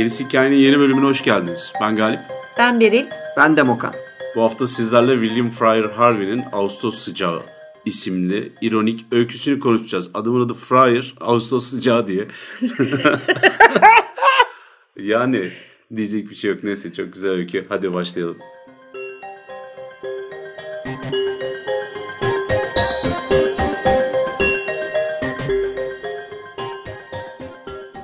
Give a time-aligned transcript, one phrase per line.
[0.00, 1.72] Gerisi Hikayenin yeni bölümüne hoş geldiniz.
[1.80, 2.20] Ben Galip.
[2.58, 3.06] Ben Beril.
[3.36, 3.94] Ben Demokan.
[4.36, 7.42] Bu hafta sizlerle William Fryer Harvey'nin Ağustos Sıcağı
[7.84, 10.10] isimli ironik öyküsünü konuşacağız.
[10.14, 12.28] Adımın adı Fryer, Ağustos Sıcağı diye.
[14.96, 15.50] yani
[15.96, 16.64] diyecek bir şey yok.
[16.64, 17.66] Neyse çok güzel öykü.
[17.68, 18.38] Hadi başlayalım.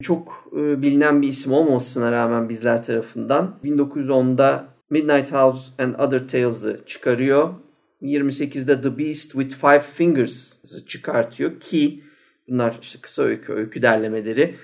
[0.01, 6.79] Çok e, bilinen bir isim olmamasına rağmen bizler tarafından 1910'da Midnight House and Other Tales'ı
[6.85, 7.53] çıkarıyor.
[8.01, 12.03] 28'de The Beast with Five Fingers'ı çıkartıyor ki
[12.47, 14.55] bunlar işte kısa öykü, öykü derlemeleri.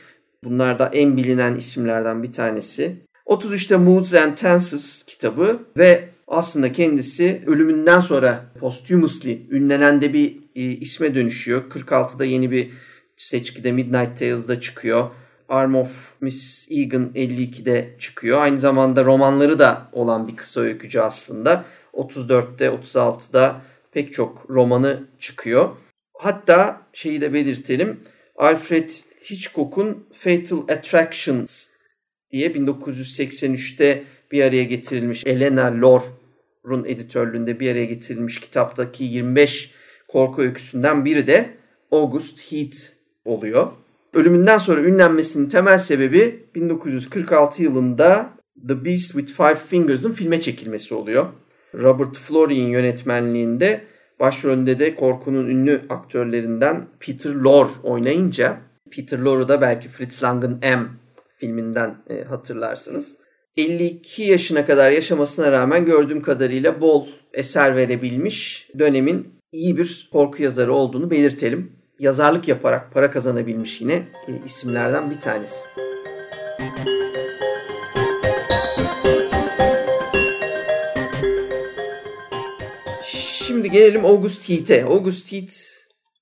[0.44, 3.11] Bunlar da en bilinen isimlerden bir tanesi.
[3.32, 10.62] 33'te Moods and Tenses kitabı ve aslında kendisi ölümünden sonra posthumously ünlenen de bir e,
[10.62, 11.70] isme dönüşüyor.
[11.70, 12.72] 46'da yeni bir
[13.18, 15.09] seçkide Midnight Tales'da çıkıyor.
[15.50, 18.41] Arm of Miss Egan 52'de çıkıyor.
[18.41, 21.66] Aynı zamanda romanları da olan bir kısa öykücü aslında.
[21.94, 25.70] 34'te 36'da pek çok romanı çıkıyor.
[26.14, 28.00] Hatta şeyi de belirtelim.
[28.38, 28.90] Alfred
[29.30, 31.71] Hitchcock'un Fatal Attractions
[32.31, 39.72] diye 1983'te bir araya getirilmiş Elena Lore'un editörlüğünde bir araya getirilmiş kitaptaki 25
[40.08, 41.50] korku öyküsünden biri de
[41.91, 42.94] August Heat
[43.25, 43.72] oluyor.
[44.14, 48.30] Ölümünden sonra ünlenmesinin temel sebebi 1946 yılında
[48.68, 51.25] The Beast with Five Fingers'ın filme çekilmesi oluyor.
[51.74, 53.81] Robert Florey'in yönetmenliğinde
[54.20, 58.58] başrolünde de korkunun ünlü aktörlerinden Peter Lorre oynayınca
[58.91, 60.88] Peter Lorre'u da belki Fritz Lang'ın M
[61.41, 63.18] filminden e, hatırlarsınız.
[63.57, 70.74] 52 yaşına kadar yaşamasına rağmen gördüğüm kadarıyla bol eser verebilmiş dönemin iyi bir korku yazarı
[70.74, 71.72] olduğunu belirtelim.
[72.00, 73.94] Yazarlık yaparak para kazanabilmiş yine
[74.28, 75.66] e, isimlerden bir tanesi.
[83.06, 84.85] Şimdi gelelim August Heat'e.
[84.85, 85.71] August Heat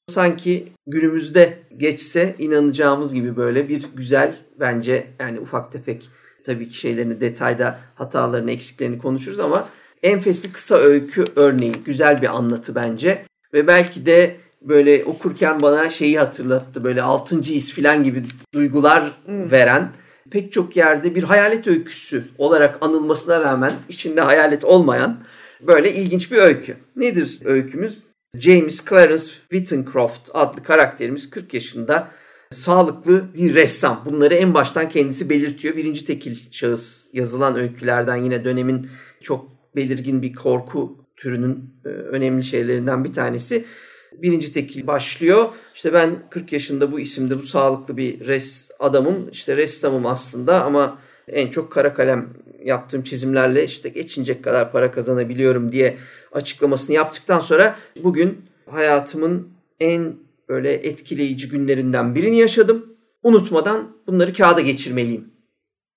[0.09, 6.09] sanki günümüzde geçse inanacağımız gibi böyle bir güzel bence yani ufak tefek
[6.46, 9.69] tabii ki şeylerini detayda hatalarını eksiklerini konuşuruz ama
[10.03, 15.90] enfes bir kısa öykü örneği güzel bir anlatı bence ve belki de böyle okurken bana
[15.90, 19.92] şeyi hatırlattı böyle altıncı his filan gibi duygular veren
[20.31, 25.18] pek çok yerde bir hayalet öyküsü olarak anılmasına rağmen içinde hayalet olmayan
[25.62, 26.78] böyle ilginç bir öykü.
[26.96, 28.00] Nedir öykümüz?
[28.38, 32.07] James Clarence Whittencroft adlı karakterimiz 40 yaşında
[32.50, 34.03] sağlıklı bir ressam.
[34.06, 35.75] Bunları en baştan kendisi belirtiyor.
[35.75, 38.89] Birinci tekil şahıs yazılan öykülerden yine dönemin
[39.22, 39.45] çok
[39.75, 43.66] belirgin bir korku türünün e, önemli şeylerinden bir tanesi.
[44.12, 45.50] Birinci tekil başlıyor.
[45.75, 49.29] İşte ben 40 yaşında bu isimde bu sağlıklı bir res adamım.
[49.31, 52.29] İşte ressamım aslında ama en çok kara kalem
[52.63, 55.98] yaptığım çizimlerle işte geçinecek kadar para kazanabiliyorum diye
[56.31, 59.48] açıklamasını yaptıktan sonra bugün hayatımın
[59.80, 60.16] en
[60.50, 62.96] böyle etkileyici günlerinden birini yaşadım.
[63.24, 65.31] Unutmadan bunları kağıda geçirmeliyim.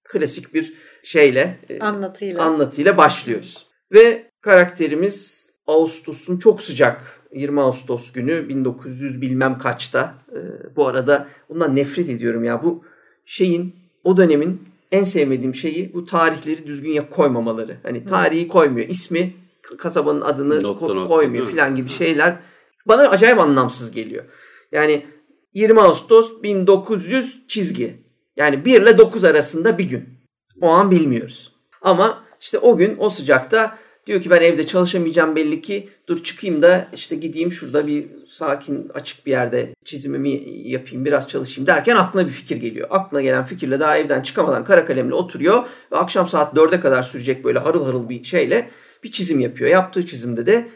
[0.04, 3.66] Klasik bir şeyle e, anlatıyla anlatıyla başlıyoruz.
[3.92, 10.14] Ve karakterimiz Ağustos'un çok sıcak 20 Ağustos günü 1900 bilmem kaçta.
[10.32, 10.38] E,
[10.76, 12.62] bu arada bundan nefret ediyorum ya.
[12.62, 12.84] Bu
[13.26, 13.74] şeyin
[14.04, 17.76] o dönemin en sevmediğim şeyi bu tarihleri düzgün koymamaları.
[17.82, 18.88] Hani tarihi koymuyor.
[18.88, 19.32] ismi
[19.78, 22.38] kasabanın adını nokta, ko- nokta, koymuyor filan gibi şeyler
[22.86, 24.24] bana acayip anlamsız geliyor.
[24.72, 25.06] Yani
[25.54, 28.02] 20 Ağustos 1900 çizgi.
[28.36, 30.08] Yani 1 ile 9 arasında bir gün.
[30.60, 31.52] O an bilmiyoruz.
[31.82, 35.88] Ama işte o gün o sıcakta Diyor ki ben evde çalışamayacağım belli ki.
[36.06, 40.30] Dur çıkayım da işte gideyim şurada bir sakin açık bir yerde çizimimi
[40.68, 42.88] yapayım biraz çalışayım derken aklına bir fikir geliyor.
[42.90, 47.44] Aklına gelen fikirle daha evden çıkamadan kara kalemle oturuyor ve akşam saat 4'e kadar sürecek
[47.44, 48.70] böyle harıl harıl bir şeyle
[49.02, 49.70] bir çizim yapıyor.
[49.70, 50.68] Yaptığı çizimde de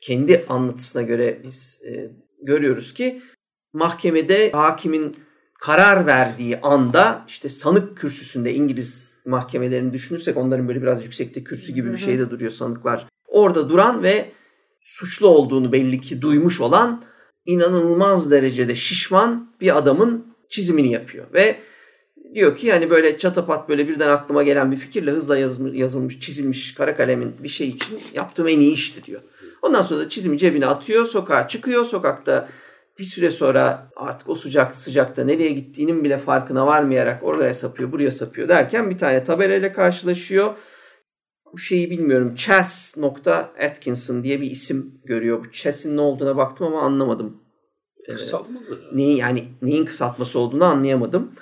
[0.00, 2.10] kendi anlatısına göre biz e,
[2.42, 3.22] görüyoruz ki
[3.72, 5.16] mahkemede hakimin
[5.60, 11.92] karar verdiği anda işte sanık kürsüsünde İngiliz mahkemelerini düşünürsek onların böyle biraz yüksekte kürsü gibi
[11.92, 13.06] bir şeyde duruyor sanıklar.
[13.26, 14.32] Orada duran ve
[14.80, 17.04] suçlu olduğunu belli ki duymuş olan
[17.46, 21.26] inanılmaz derecede şişman bir adamın çizimini yapıyor.
[21.34, 21.56] Ve
[22.34, 26.74] diyor ki yani böyle çatapat böyle birden aklıma gelen bir fikirle hızla yazılmış, yazılmış çizilmiş
[26.74, 29.20] kara kalemin bir şey için yaptığım en iyi işti diyor.
[29.62, 31.84] Ondan sonra da çizimi cebine atıyor, sokağa çıkıyor.
[31.84, 32.48] Sokakta
[32.98, 38.10] bir süre sonra artık o sıcak sıcakta nereye gittiğinin bile farkına varmayarak oraya sapıyor, buraya
[38.10, 40.54] sapıyor derken bir tane tabelayla karşılaşıyor.
[41.52, 42.34] Bu şeyi bilmiyorum.
[42.34, 45.44] Chess.Atkinson diye bir isim görüyor.
[45.44, 47.36] Bu Chess'in ne olduğuna baktım ama anlamadım.
[48.06, 48.80] Kısaltmadır.
[48.92, 51.32] Neyi, yani neyin kısaltması olduğunu anlayamadım.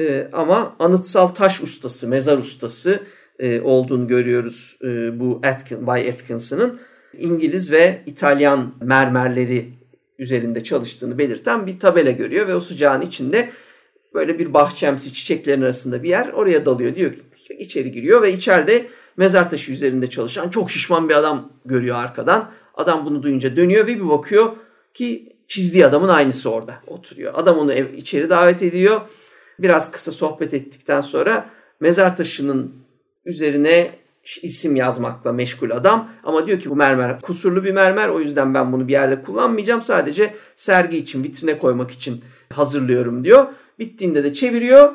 [0.00, 3.02] Ee, ama anıtsal taş ustası, mezar ustası
[3.38, 6.80] e, olduğunu görüyoruz e, bu Atkin, Bay Atkinson'ın.
[7.18, 9.72] İngiliz ve İtalyan mermerleri
[10.18, 13.50] üzerinde çalıştığını belirten bir tabela görüyor ve o sıcağın içinde
[14.14, 17.20] böyle bir bahçemsi çiçeklerin arasında bir yer oraya dalıyor diyor ki
[17.58, 18.86] içeri giriyor ve içeride
[19.16, 22.50] mezar taşı üzerinde çalışan çok şişman bir adam görüyor arkadan.
[22.74, 24.52] Adam bunu duyunca dönüyor ve bir bakıyor
[24.94, 27.32] ki çizdiği adamın aynısı orada oturuyor.
[27.36, 29.00] Adam onu ev, içeri davet ediyor.
[29.62, 32.74] Biraz kısa sohbet ettikten sonra mezar taşının
[33.24, 33.90] üzerine
[34.42, 36.10] isim yazmakla meşgul adam.
[36.24, 39.82] Ama diyor ki bu mermer kusurlu bir mermer o yüzden ben bunu bir yerde kullanmayacağım.
[39.82, 43.46] Sadece sergi için vitrine koymak için hazırlıyorum diyor.
[43.78, 44.92] Bittiğinde de çeviriyor.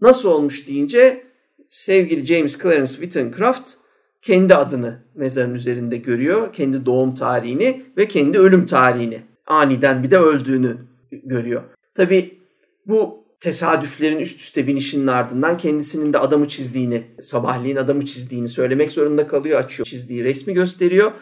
[0.00, 1.26] Nasıl olmuş deyince
[1.68, 3.70] sevgili James Clarence Whittencraft
[4.22, 6.52] kendi adını mezarın üzerinde görüyor.
[6.52, 9.22] Kendi doğum tarihini ve kendi ölüm tarihini.
[9.46, 10.76] Aniden bir de öldüğünü
[11.10, 11.62] görüyor.
[11.94, 12.38] Tabi
[12.86, 19.26] bu tesadüflerin üst üste binişinin ardından kendisinin de adamı çizdiğini, sabahleyin adamı çizdiğini söylemek zorunda
[19.26, 19.60] kalıyor.
[19.60, 21.12] Açıyor çizdiği resmi gösteriyor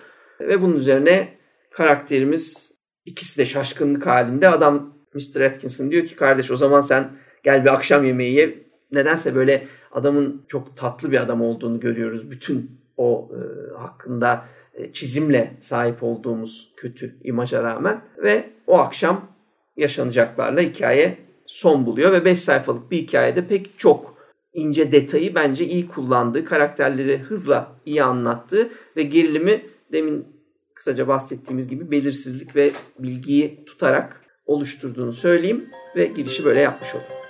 [0.40, 1.28] ve bunun üzerine
[1.70, 2.74] karakterimiz
[3.04, 5.40] ikisi de şaşkınlık halinde adam Mr.
[5.40, 7.12] Atkinson diyor ki kardeş o zaman sen
[7.42, 8.64] gel bir akşam yemeği ye.
[8.92, 12.30] Nedense böyle adamın çok tatlı bir adam olduğunu görüyoruz.
[12.30, 13.38] Bütün o e,
[13.78, 14.44] hakkında
[14.74, 19.28] e, çizimle sahip olduğumuz kötü imaja rağmen ve o akşam
[19.76, 21.18] yaşanacaklarla hikaye
[21.54, 24.14] son buluyor ve 5 sayfalık bir hikayede pek çok
[24.54, 30.26] ince detayı bence iyi kullandığı, karakterleri hızla iyi anlattığı ve gerilimi demin
[30.74, 37.23] kısaca bahsettiğimiz gibi belirsizlik ve bilgiyi tutarak oluşturduğunu söyleyeyim ve girişi böyle yapmış oldum.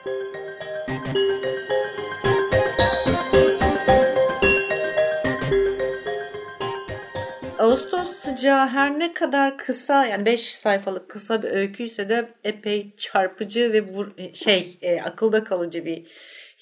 [7.75, 13.73] Ağustos sıcağı her ne kadar kısa yani 5 sayfalık kısa bir öyküyse de epey çarpıcı
[13.73, 16.07] ve bu şey e, akılda kalıcı bir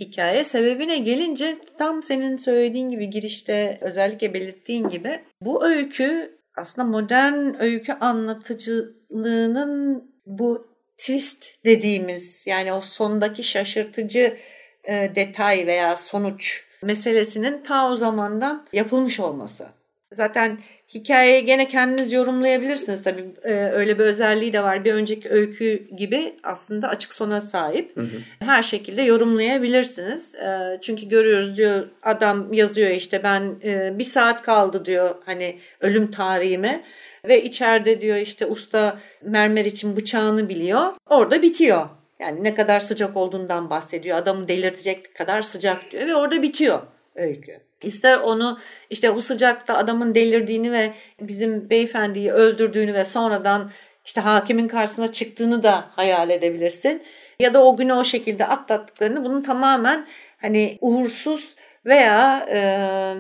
[0.00, 0.44] hikaye.
[0.44, 7.92] Sebebine gelince tam senin söylediğin gibi girişte özellikle belirttiğin gibi bu öykü aslında modern öykü
[7.92, 10.66] anlatıcılığının bu
[10.98, 14.36] twist dediğimiz yani o sondaki şaşırtıcı
[14.84, 19.68] e, detay veya sonuç meselesinin ta o zamandan yapılmış olması.
[20.12, 20.58] Zaten
[20.94, 24.84] hikayeyi gene kendiniz yorumlayabilirsiniz tabii e, öyle bir özelliği de var.
[24.84, 27.96] Bir önceki öykü gibi aslında açık sona sahip.
[27.96, 28.16] Hı hı.
[28.38, 30.34] Her şekilde yorumlayabilirsiniz.
[30.34, 36.10] E, çünkü görüyoruz diyor adam yazıyor işte ben e, bir saat kaldı diyor hani ölüm
[36.10, 36.84] tarihime.
[37.28, 40.92] Ve içeride diyor işte usta mermer için bıçağını biliyor.
[41.10, 41.88] Orada bitiyor.
[42.20, 44.18] Yani ne kadar sıcak olduğundan bahsediyor.
[44.18, 46.82] Adamı delirtecek kadar sıcak diyor ve orada bitiyor
[47.14, 47.60] öykü.
[47.82, 48.58] İster onu
[48.90, 53.70] işte bu sıcakta adamın delirdiğini ve bizim beyefendiyi öldürdüğünü ve sonradan
[54.04, 57.02] işte hakimin karşısına çıktığını da hayal edebilirsin.
[57.40, 60.06] Ya da o günü o şekilde atlattıklarını bunun tamamen
[60.40, 62.58] hani uğursuz veya e,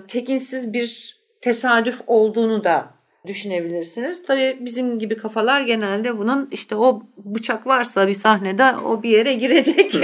[0.08, 4.22] tekinsiz bir tesadüf olduğunu da düşünebilirsiniz.
[4.22, 9.34] Tabii bizim gibi kafalar genelde bunun işte o bıçak varsa bir sahnede o bir yere
[9.34, 9.94] girecek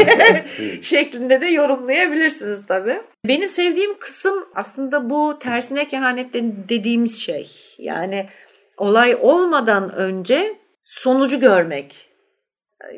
[0.83, 3.01] şeklinde de yorumlayabilirsiniz tabii.
[3.25, 6.35] Benim sevdiğim kısım aslında bu tersine kehanet
[6.69, 7.51] dediğimiz şey.
[7.79, 8.29] Yani
[8.77, 12.11] olay olmadan önce sonucu görmek.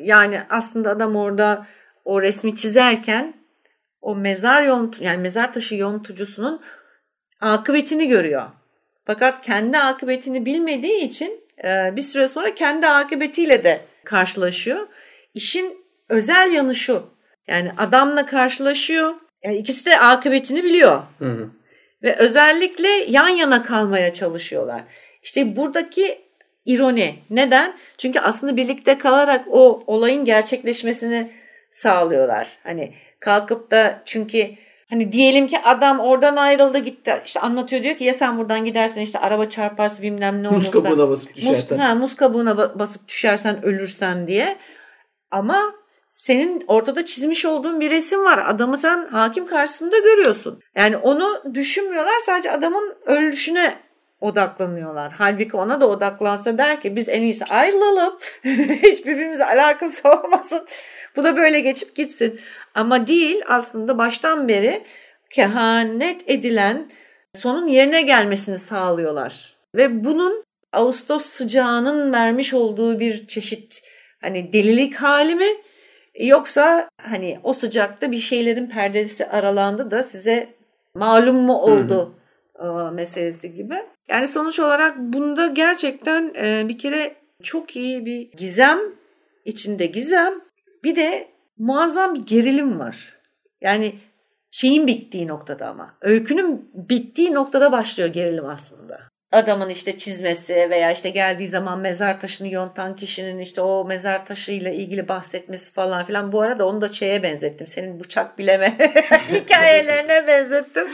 [0.01, 1.67] Yani aslında adam orada
[2.05, 3.33] o resmi çizerken
[4.01, 6.61] o mezar yont yani mezar taşı yontucusunun
[7.41, 8.43] akıbetini görüyor.
[9.05, 14.87] Fakat kendi akıbetini bilmediği için e, bir süre sonra kendi akıbetiyle de karşılaşıyor.
[15.33, 17.03] İşin özel yanı şu.
[17.47, 19.13] Yani adamla karşılaşıyor.
[19.43, 21.01] Yani ikisi de akıbetini biliyor.
[21.19, 21.49] Hı hı.
[22.03, 24.83] Ve özellikle yan yana kalmaya çalışıyorlar.
[25.23, 26.21] İşte buradaki
[26.65, 27.15] ironi.
[27.29, 27.73] Neden?
[27.97, 31.31] Çünkü aslında birlikte kalarak o olayın gerçekleşmesini
[31.71, 32.57] sağlıyorlar.
[32.63, 34.47] Hani kalkıp da çünkü
[34.91, 37.21] hani diyelim ki adam oradan ayrıldı gitti.
[37.25, 40.71] İşte anlatıyor diyor ki ya sen buradan gidersen işte araba çarparsa bilmem ne olursa.
[40.71, 41.77] Muz kabuğuna basıp düşersen.
[41.77, 44.57] Muz, ha, muz kabuğuna basıp düşersen ölürsen diye.
[45.31, 45.73] Ama
[46.09, 48.43] senin ortada çizmiş olduğun bir resim var.
[48.47, 50.59] Adamı sen hakim karşısında görüyorsun.
[50.75, 53.75] Yani onu düşünmüyorlar sadece adamın ölüşüne
[54.21, 55.13] odaklanıyorlar.
[55.17, 58.19] Halbuki ona da odaklansa der ki biz en iyisi ayrılalım.
[58.83, 60.67] Hiç birbirimize alakası olmasın.
[61.15, 62.39] Bu da böyle geçip gitsin.
[62.75, 64.83] Ama değil aslında baştan beri
[65.29, 66.89] kehanet edilen
[67.33, 69.55] sonun yerine gelmesini sağlıyorlar.
[69.75, 73.83] Ve bunun Ağustos sıcağının vermiş olduğu bir çeşit
[74.21, 75.49] hani delilik hali mi?
[76.19, 80.49] Yoksa hani o sıcakta bir şeylerin perdesi aralandı da size
[80.95, 82.15] malum mu oldu
[82.57, 82.91] hı hı.
[82.91, 83.75] meselesi gibi.
[84.09, 86.33] Yani sonuç olarak bunda gerçekten
[86.69, 88.79] bir kere çok iyi bir gizem
[89.45, 90.33] içinde gizem
[90.83, 91.30] bir de
[91.61, 93.13] muazzam bir gerilim var.
[93.61, 93.95] Yani
[94.51, 101.09] şeyin bittiği noktada ama öykünün bittiği noktada başlıyor gerilim aslında adamın işte çizmesi veya işte
[101.09, 106.31] geldiği zaman mezar taşını yontan kişinin işte o mezar taşıyla ilgili bahsetmesi falan filan.
[106.31, 107.67] Bu arada onu da şeye benzettim.
[107.67, 108.77] Senin bıçak bileme
[109.31, 110.87] hikayelerine benzettim.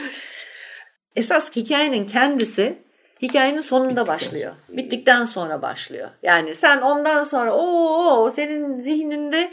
[1.16, 2.78] Esas hikayenin kendisi
[3.22, 4.14] hikayenin sonunda Bittikten.
[4.14, 4.52] başlıyor.
[4.68, 6.08] Bittikten sonra başlıyor.
[6.22, 9.50] Yani sen ondan sonra o senin zihninde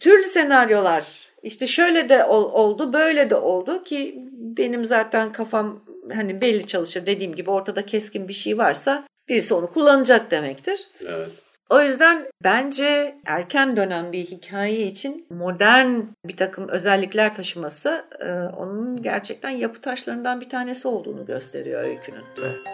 [0.00, 6.40] türlü senaryolar işte şöyle de ol, oldu böyle de oldu ki benim zaten kafam hani
[6.40, 10.88] belli çalışır dediğim gibi ortada keskin bir şey varsa birisi onu kullanacak demektir.
[11.06, 11.30] Evet.
[11.70, 19.02] O yüzden bence erken dönem bir hikaye için modern bir takım özellikler taşıması e, onun
[19.02, 22.24] gerçekten yapı taşlarından bir tanesi olduğunu gösteriyor öykünün.
[22.38, 22.73] Evet.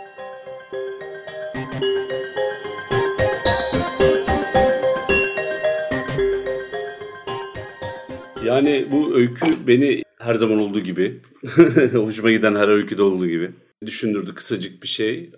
[8.51, 11.21] Yani bu öykü beni her zaman olduğu gibi,
[11.93, 13.51] hoşuma giden her öyküde olduğu gibi
[13.87, 15.31] düşündürdü kısacık bir şey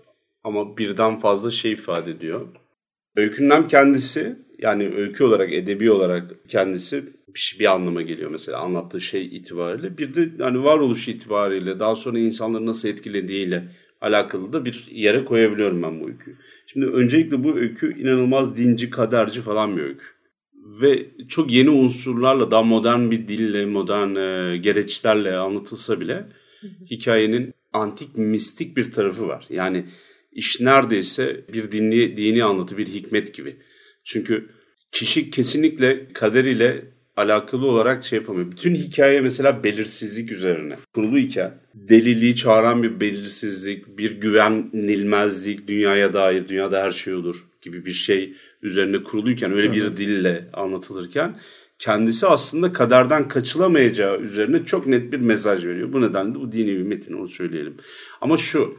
[0.44, 2.48] ama birden fazla şey ifade ediyor.
[3.16, 7.04] Öykünün hem kendisi yani öykü olarak, edebi olarak kendisi
[7.34, 9.98] bir, şey, bir anlama geliyor mesela anlattığı şey itibariyle.
[9.98, 13.68] Bir de hani varoluş itibariyle daha sonra insanları nasıl etkilediğiyle
[14.00, 16.36] alakalı da bir yere koyabiliyorum ben bu öyküyü.
[16.66, 20.21] Şimdi öncelikle bu öykü inanılmaz dinci, kaderci falan bir öykü
[20.62, 26.24] ve çok yeni unsurlarla daha modern bir dille, modern e, gereçlerle anlatılsa bile
[26.90, 29.46] hikayenin antik mistik bir tarafı var.
[29.50, 29.86] Yani
[30.32, 33.56] iş neredeyse bir dini, dini anlatı, bir hikmet gibi.
[34.04, 34.48] Çünkü
[34.92, 36.84] kişi kesinlikle kaderiyle
[37.16, 38.50] alakalı olarak şey yapamıyor.
[38.50, 40.76] Bütün hikaye mesela belirsizlik üzerine.
[40.94, 41.52] Kurulu hikaye.
[41.74, 48.34] Deliliği çağıran bir belirsizlik, bir güvenilmezlik, dünyaya dair, dünyada her şey olur gibi bir şey
[48.62, 51.40] üzerine kuruluyken, öyle bir dille anlatılırken
[51.78, 55.92] kendisi aslında kaderden kaçılamayacağı üzerine çok net bir mesaj veriyor.
[55.92, 57.76] Bu nedenle bu dini bir metin onu söyleyelim.
[58.20, 58.78] Ama şu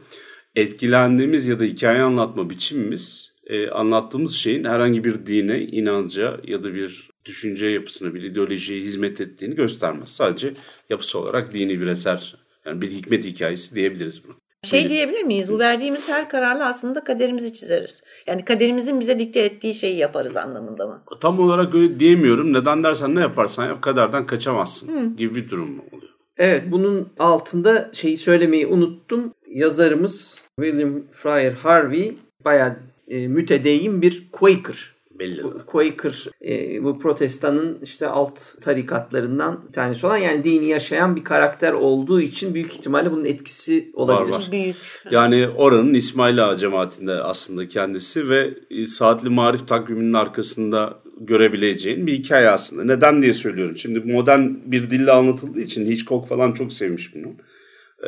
[0.56, 6.74] etkilendiğimiz ya da hikaye anlatma biçimimiz e, anlattığımız şeyin herhangi bir dine, inanca ya da
[6.74, 10.08] bir düşünce yapısına, bir ideolojiye hizmet ettiğini göstermez.
[10.08, 10.52] Sadece
[10.90, 12.36] yapısı olarak dini bir eser,
[12.66, 14.43] yani bir hikmet hikayesi diyebiliriz bunu.
[14.64, 15.48] Şey diyebilir miyiz?
[15.48, 18.02] Bu verdiğimiz her kararla aslında kaderimizi çizeriz.
[18.26, 21.02] Yani kaderimizin bize dikte ettiği şeyi yaparız anlamında mı?
[21.20, 22.52] Tam olarak öyle diyemiyorum.
[22.52, 25.16] Neden dersen ne yaparsan yap kaderden kaçamazsın Hı.
[25.16, 26.12] gibi bir durum oluyor.
[26.38, 29.34] Evet bunun altında şeyi söylemeyi unuttum.
[29.48, 32.76] Yazarımız William Fryer Harvey bayağı
[33.08, 35.44] e, mütedeyyin bir Quaker belli.
[35.44, 41.24] Bu Quaker e, bu protestanın işte alt tarikatlarından bir tanesi olan yani dini yaşayan bir
[41.24, 44.32] karakter olduğu için büyük ihtimalle bunun etkisi olabilir.
[44.32, 44.48] Var, var.
[44.52, 44.76] Büyük.
[45.10, 52.12] Yani oranın İsmail Ağa cemaatinde aslında kendisi ve e, saatli marif takviminin arkasında görebileceğin bir
[52.12, 52.84] hikaye aslında.
[52.84, 53.76] Neden diye söylüyorum.
[53.76, 57.32] Şimdi modern bir dille anlatıldığı için Hitchcock falan çok sevmiş bunu.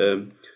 [0.02, 0.14] E,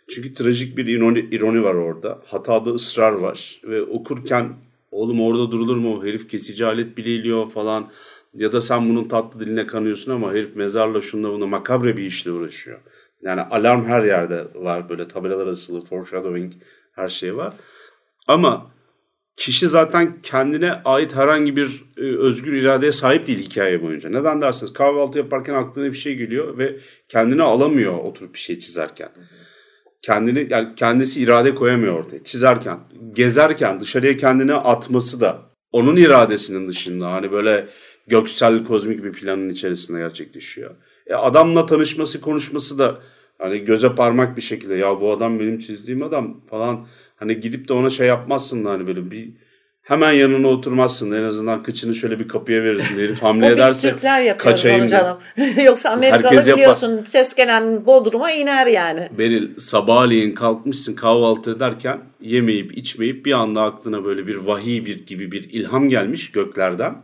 [0.08, 2.18] çünkü trajik bir ironi, ironi var orada.
[2.26, 4.48] Hatada ısrar var ve okurken
[4.90, 6.04] oğlum orada durulur mu?
[6.04, 7.90] Herif kesici alet biliyor falan.
[8.34, 12.30] Ya da sen bunun tatlı diline kanıyorsun ama herif mezarla şunla buna makabre bir işle
[12.30, 12.78] uğraşıyor.
[13.22, 16.52] Yani alarm her yerde var böyle tabelalar asılı, foreshadowing
[16.92, 17.54] her şey var.
[18.26, 18.70] Ama
[19.36, 24.10] kişi zaten kendine ait herhangi bir e, özgür iradeye sahip değil hikaye boyunca.
[24.10, 29.08] Neden derseniz kahvaltı yaparken aklına bir şey geliyor ve kendini alamıyor oturup bir şey çizerken.
[29.14, 29.49] Hı hı
[30.02, 32.24] kendini yani kendisi irade koyamıyor ortaya.
[32.24, 32.78] Çizerken,
[33.12, 35.38] gezerken dışarıya kendini atması da
[35.72, 37.68] onun iradesinin dışında hani böyle
[38.06, 40.70] göksel kozmik bir planın içerisinde gerçekleşiyor.
[41.06, 43.00] E adamla tanışması, konuşması da
[43.40, 47.72] Hani göze parmak bir şekilde ya bu adam benim çizdiğim adam falan hani gidip de
[47.72, 49.30] ona şey yapmazsın da hani böyle bir
[49.90, 51.12] hemen yanına oturmazsın.
[51.12, 52.98] En azından kıçını şöyle bir kapıya verirsin.
[52.98, 53.94] Herif hamle ederse
[54.38, 55.18] kaçayım canım.
[55.64, 56.56] Yoksa yapar.
[56.56, 59.08] biliyorsun ses gelen Bodrum'a iner yani.
[59.18, 65.32] Beril sabahleyin kalkmışsın kahvaltı ederken yemeyip içmeyip bir anda aklına böyle bir vahiy bir gibi
[65.32, 66.96] bir ilham gelmiş göklerden.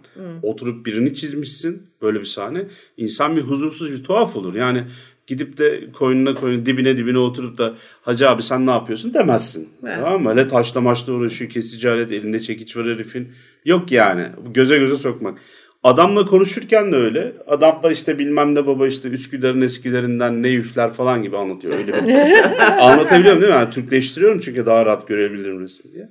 [0.42, 2.64] Oturup birini çizmişsin böyle bir sahne.
[2.96, 4.54] İnsan bir huzursuz bir tuhaf olur.
[4.54, 4.84] Yani
[5.26, 9.68] gidip de koynuna koyun dibine dibine oturup da hacı abi sen ne yapıyorsun demezsin.
[9.84, 9.96] Evet.
[10.00, 10.30] Tamam mı?
[10.30, 13.28] Öyle taşla maçla uğraşıyor kesici alet elinde çekiç var herifin.
[13.64, 15.38] Yok yani göze göze sokmak.
[15.82, 17.32] Adamla konuşurken de öyle.
[17.46, 21.74] Adam da işte bilmem ne baba işte Üsküdar'ın eskilerinden ne üfler falan gibi anlatıyor.
[21.74, 22.14] Öyle bir
[22.80, 23.58] anlatabiliyorum değil mi?
[23.58, 26.08] Yani Türkleştiriyorum çünkü daha rahat görebilirim resmi diye.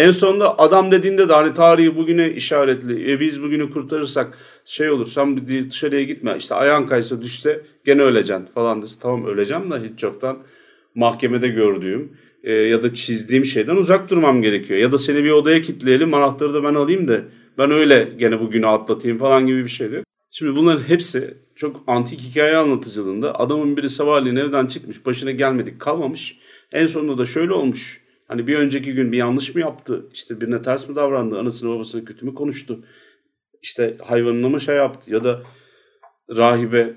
[0.00, 3.12] En sonunda adam dediğinde de hani tarihi bugüne işaretli.
[3.12, 6.34] E biz bugünü kurtarırsak şey olur sen dışarıya gitme.
[6.38, 9.00] İşte ayağın kaysa düşse gene öleceksin falan dese.
[9.02, 10.38] Tamam öleceğim de hiç çoktan
[10.94, 12.12] mahkemede gördüğüm
[12.44, 14.80] e, ya da çizdiğim şeyden uzak durmam gerekiyor.
[14.80, 17.20] Ya da seni bir odaya kilitleyelim anahtarı da ben alayım da
[17.58, 19.88] ben öyle gene bugünü atlatayım falan gibi bir şey.
[20.30, 26.38] Şimdi bunların hepsi çok antik hikaye anlatıcılığında adamın biri sabahleyin evden çıkmış başına gelmedik kalmamış.
[26.72, 28.09] En sonunda da şöyle olmuş.
[28.30, 30.06] Hani bir önceki gün bir yanlış mı yaptı?
[30.12, 31.38] İşte birine ters mi davrandı?
[31.38, 32.84] Anasını babasını kötü mü konuştu?
[33.62, 35.10] İşte hayvanına mı şey yaptı?
[35.10, 35.42] Ya da
[36.36, 36.94] rahibe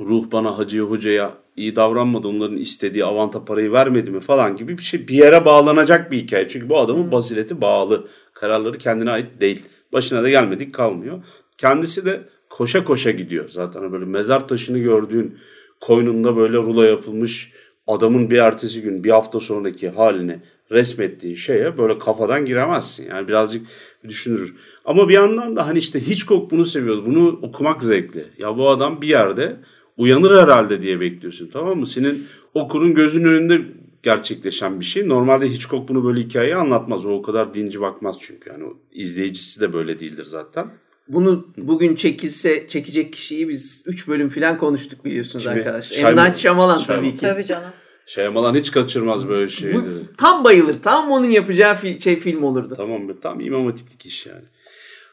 [0.00, 2.28] ruh bana hacıya hocaya iyi davranmadı.
[2.28, 5.08] Onların istediği avanta parayı vermedi mi falan gibi bir şey.
[5.08, 6.48] Bir yere bağlanacak bir hikaye.
[6.48, 8.08] Çünkü bu adamın bazileti bağlı.
[8.34, 9.62] Kararları kendine ait değil.
[9.92, 11.24] Başına da gelmedik kalmıyor.
[11.58, 12.20] Kendisi de
[12.50, 13.48] koşa koşa gidiyor.
[13.48, 15.38] Zaten böyle mezar taşını gördüğün
[15.80, 17.52] koynunda böyle rulo yapılmış
[17.94, 23.08] adamın bir ertesi gün bir hafta sonraki halini resmettiği şeye böyle kafadan giremezsin.
[23.08, 23.66] Yani birazcık
[24.08, 24.54] düşünürür.
[24.84, 27.06] Ama bir yandan da hani işte Hitchcock bunu seviyordu.
[27.06, 28.24] Bunu okumak zevkli.
[28.38, 29.56] Ya bu adam bir yerde
[29.96, 31.86] uyanır herhalde diye bekliyorsun tamam mı?
[31.86, 33.60] Senin okurun gözünün önünde
[34.02, 35.08] gerçekleşen bir şey.
[35.08, 37.06] Normalde Hitchcock bunu böyle hikayeyi anlatmaz.
[37.06, 38.50] O o kadar dinci bakmaz çünkü.
[38.50, 40.70] Yani izleyicisi de böyle değildir zaten.
[41.12, 45.54] Bunu bugün çekilse çekecek kişiyi biz 3 bölüm falan konuştuk biliyorsunuz Kimi?
[45.56, 45.96] arkadaşlar.
[45.96, 46.24] Şay- M.
[46.24, 47.04] Night Shyamalan Shyamalan.
[47.04, 47.20] tabii ki.
[47.20, 47.70] Tabii canım.
[48.06, 49.76] Şeymalan hiç kaçırmaz böyle şeyleri.
[49.76, 49.80] Bu
[50.18, 50.74] tam bayılır.
[50.82, 52.74] Tam onun yapacağı fi- şey film olurdu.
[52.76, 53.20] Tamam mı?
[53.22, 54.42] Tam imam hatiplik iş yani.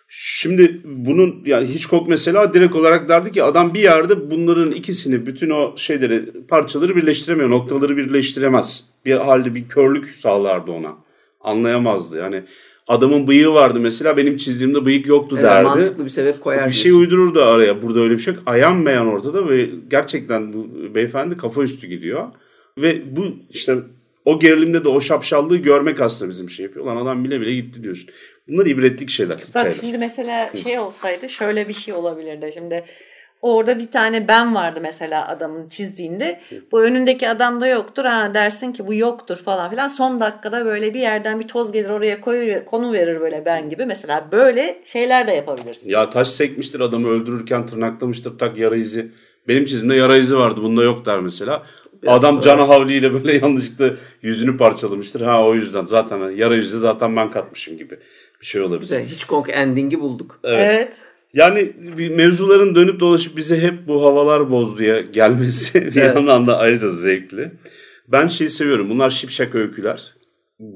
[0.10, 5.50] Şimdi bunun yani Hitchcock mesela direkt olarak derdi ki adam bir yerde bunların ikisini bütün
[5.50, 7.50] o şeyleri parçaları birleştiremiyor.
[7.50, 8.84] Noktaları birleştiremez.
[9.06, 10.96] Bir halde bir körlük sağlardı ona.
[11.42, 12.18] Anlayamazdı.
[12.18, 12.44] Yani
[12.88, 15.64] adamın bıyığı vardı mesela benim çizdiğimde bıyık yoktu Evet, derdi.
[15.64, 16.68] mantıklı bir sebep koyar.
[16.68, 17.02] bir şey diyorsun.
[17.02, 17.82] uydururdu araya.
[17.82, 18.44] Burada öyle bir şey yok.
[18.46, 22.28] Ayan beyan ortada ve gerçekten bu beyefendi kafa üstü gidiyor.
[22.78, 23.76] Ve bu işte
[24.26, 26.86] o gerilimde de o şapşallığı görmek aslında bizim şey yapıyor.
[26.86, 28.10] Lan adam bile bile gitti diyorsun.
[28.48, 29.38] Bunlar ibretlik şeyler.
[29.38, 29.78] Bak hikayeler.
[29.82, 32.52] şimdi mesela şey olsaydı şöyle bir şey olabilirdi.
[32.54, 32.84] Şimdi
[33.42, 36.40] orada bir tane ben vardı mesela adamın çizdiğinde.
[36.72, 38.06] Bu önündeki adamda yoktur.
[38.06, 39.88] Ha dersin ki bu yoktur falan filan.
[39.88, 43.86] Son dakikada böyle bir yerden bir toz gelir oraya koyu, konu verir böyle ben gibi.
[43.86, 45.90] Mesela böyle şeyler de yapabilirsin.
[45.90, 49.12] Ya taş sekmiştir adamı öldürürken tırnaklamıştır tak yara izi.
[49.48, 51.64] Benim çizimde yara izi vardı bunda yok der mesela.
[52.04, 53.90] Biraz Adam sonra- canı havliyle böyle yanlışlıkla
[54.22, 55.22] yüzünü parçalamıştır.
[55.22, 58.00] Ha o yüzden zaten yara izi zaten ben katmışım gibi
[58.42, 58.80] bir şey olabilir.
[58.80, 59.06] Güzel.
[59.06, 60.40] Hitchcock ending'i bulduk.
[60.44, 60.60] Evet.
[60.62, 60.98] Evet.
[61.38, 66.16] Yani bir mevzuların dönüp dolaşıp bize hep bu havalar bozduya gelmesi bir Evet.
[66.16, 67.52] yandan da ayrıca zevkli.
[68.08, 68.90] Ben şeyi seviyorum.
[68.90, 70.14] Bunlar şipşak öyküler.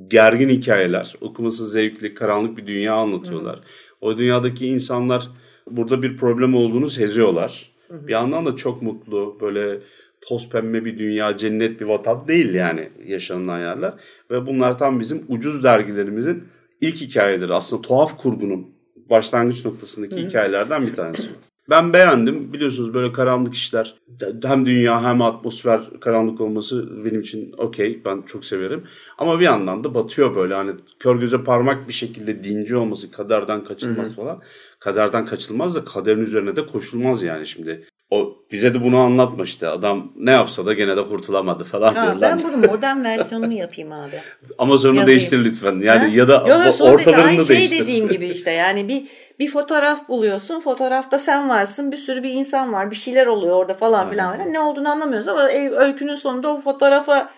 [0.08, 1.15] Gergin hikayeler.
[1.21, 3.60] Okuması zevkli, karanlık bir dünya anlatıyorlar.
[4.02, 5.28] O dünyadaki insanlar
[5.71, 7.71] burada bir problem olduğunu seziyorlar.
[7.89, 9.80] Bir yandan da çok mutlu, böyle
[10.21, 13.93] toz pembe bir dünya, cennet bir vatan değil yani yaşanılan yerler.
[14.32, 16.43] Ve bunlar tam bizim ucuz dergilerimizin
[16.82, 17.54] ilk hikayeleri.
[17.54, 18.67] Aslında tuhaf kurgunun
[19.12, 21.28] başlangıç noktasındaki hikayelerden bir tanesi.
[21.69, 22.54] Ben beğendim.
[22.54, 23.95] Biliyorsunuz böyle karanlık işler
[24.43, 28.02] hem dünya hem atmosfer karanlık olması benim için okey.
[28.06, 28.84] Ben çok severim.
[29.17, 33.63] Ama bir yandan da batıyor böyle hani kör göze parmak bir şekilde dinci olması, kaderden
[33.63, 34.41] kaçılmaz falan.
[34.80, 37.88] Kaderden kaçılmaz da kaderin üzerine de koşulmaz yani şimdi.
[38.12, 39.67] O bize de bunu anlatma işte.
[39.67, 44.15] Adam ne yapsa da gene de kurtulamadı falan Ha, ben bunun modern versiyonunu yapayım abi.
[44.58, 45.80] Ama sonra değiştir lütfen.
[45.80, 46.08] Yani Ha?
[46.13, 47.80] ya da Yok, yok, o- sonra işte ortalarını aynı da şey değiştir.
[47.80, 49.04] dediğim gibi işte yani bir
[49.39, 50.60] bir fotoğraf buluyorsun.
[50.60, 51.91] Fotoğrafta sen varsın.
[51.91, 52.91] Bir sürü bir insan var.
[52.91, 54.34] Bir şeyler oluyor orada falan filan.
[54.34, 54.54] filan.
[54.54, 57.30] Ne olduğunu anlamıyoruz ama e- öykünün sonunda o fotoğrafa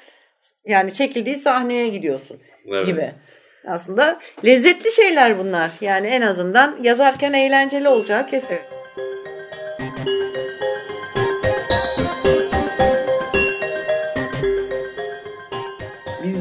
[0.67, 2.85] yani çekildiği sahneye gidiyorsun Evet.
[2.85, 3.11] gibi.
[3.67, 5.71] Aslında lezzetli şeyler bunlar.
[5.81, 8.57] Yani en azından yazarken eğlenceli olacağı kesin.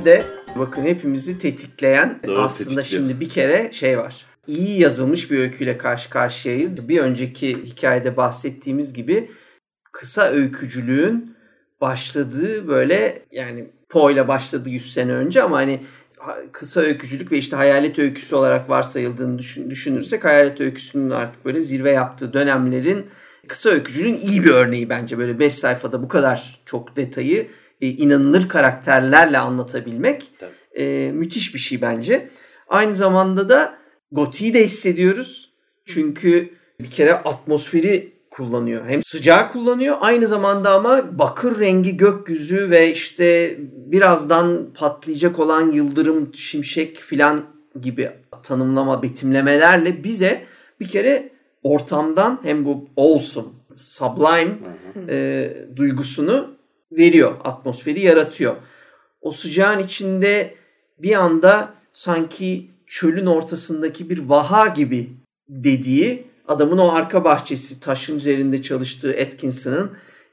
[0.02, 0.24] Bizde
[0.58, 3.02] bakın hepimizi tetikleyen Doğru, aslında tetikliyor.
[3.02, 4.26] şimdi bir kere şey var.
[4.46, 6.88] İyi yazılmış bir öyküyle karşı karşıyayız.
[6.88, 9.30] Bir önceki hikayede bahsettiğimiz gibi
[9.92, 11.36] kısa öykücülüğün
[11.80, 15.80] başladığı böyle yani Poe ile başladı 100 sene önce ama hani
[16.52, 21.90] kısa öykücülük ve işte hayalet öyküsü olarak varsayıldığını düşün, düşünürsek hayalet öyküsünün artık böyle zirve
[21.90, 23.06] yaptığı dönemlerin
[23.48, 27.48] kısa öykücülüğün iyi bir örneği bence böyle 5 sayfada bu kadar çok detayı
[27.82, 30.32] e, inanılır karakterlerle anlatabilmek
[30.78, 32.28] e, müthiş bir şey bence.
[32.68, 33.78] Aynı zamanda da
[34.12, 35.52] gotiği de hissediyoruz.
[35.84, 38.88] Çünkü bir kere atmosferi kullanıyor.
[38.88, 46.34] Hem sıcağı kullanıyor aynı zamanda ama bakır rengi gökyüzü ve işte birazdan patlayacak olan yıldırım,
[46.34, 47.44] şimşek filan
[47.80, 48.10] gibi
[48.42, 50.42] tanımlama, betimlemelerle bize
[50.80, 51.30] bir kere
[51.62, 54.58] ortamdan hem bu awesome, sublime
[55.08, 56.61] e, duygusunu
[56.96, 57.32] veriyor.
[57.44, 58.56] Atmosferi yaratıyor.
[59.20, 60.54] O sıcağın içinde
[60.98, 65.10] bir anda sanki çölün ortasındaki bir vaha gibi
[65.48, 69.90] dediği adamın o arka bahçesi taşın üzerinde çalıştığı Atkinson'ın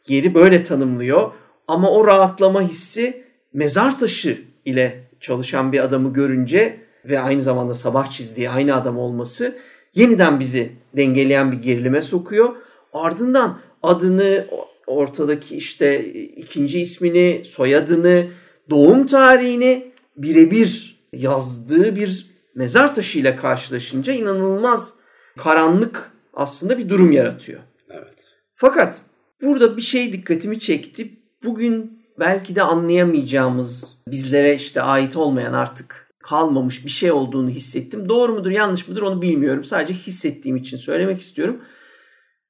[0.07, 1.31] yeri böyle tanımlıyor.
[1.67, 8.11] Ama o rahatlama hissi mezar taşı ile çalışan bir adamı görünce ve aynı zamanda sabah
[8.11, 9.57] çizdiği aynı adam olması
[9.95, 12.55] yeniden bizi dengeleyen bir gerilime sokuyor.
[12.93, 14.47] Ardından adını,
[14.89, 18.27] ortadaki işte ikinci ismini, soyadını,
[18.69, 24.93] doğum tarihini birebir yazdığı bir mezar taşıyla karşılaşınca inanılmaz
[25.37, 27.59] karanlık aslında bir durum yaratıyor.
[27.89, 28.15] Evet.
[28.55, 29.01] Fakat
[29.41, 31.09] burada bir şey dikkatimi çekti.
[31.43, 38.09] Bugün belki de anlayamayacağımız, bizlere işte ait olmayan artık kalmamış bir şey olduğunu hissettim.
[38.09, 39.63] Doğru mudur, yanlış mıdır onu bilmiyorum.
[39.63, 41.61] Sadece hissettiğim için söylemek istiyorum.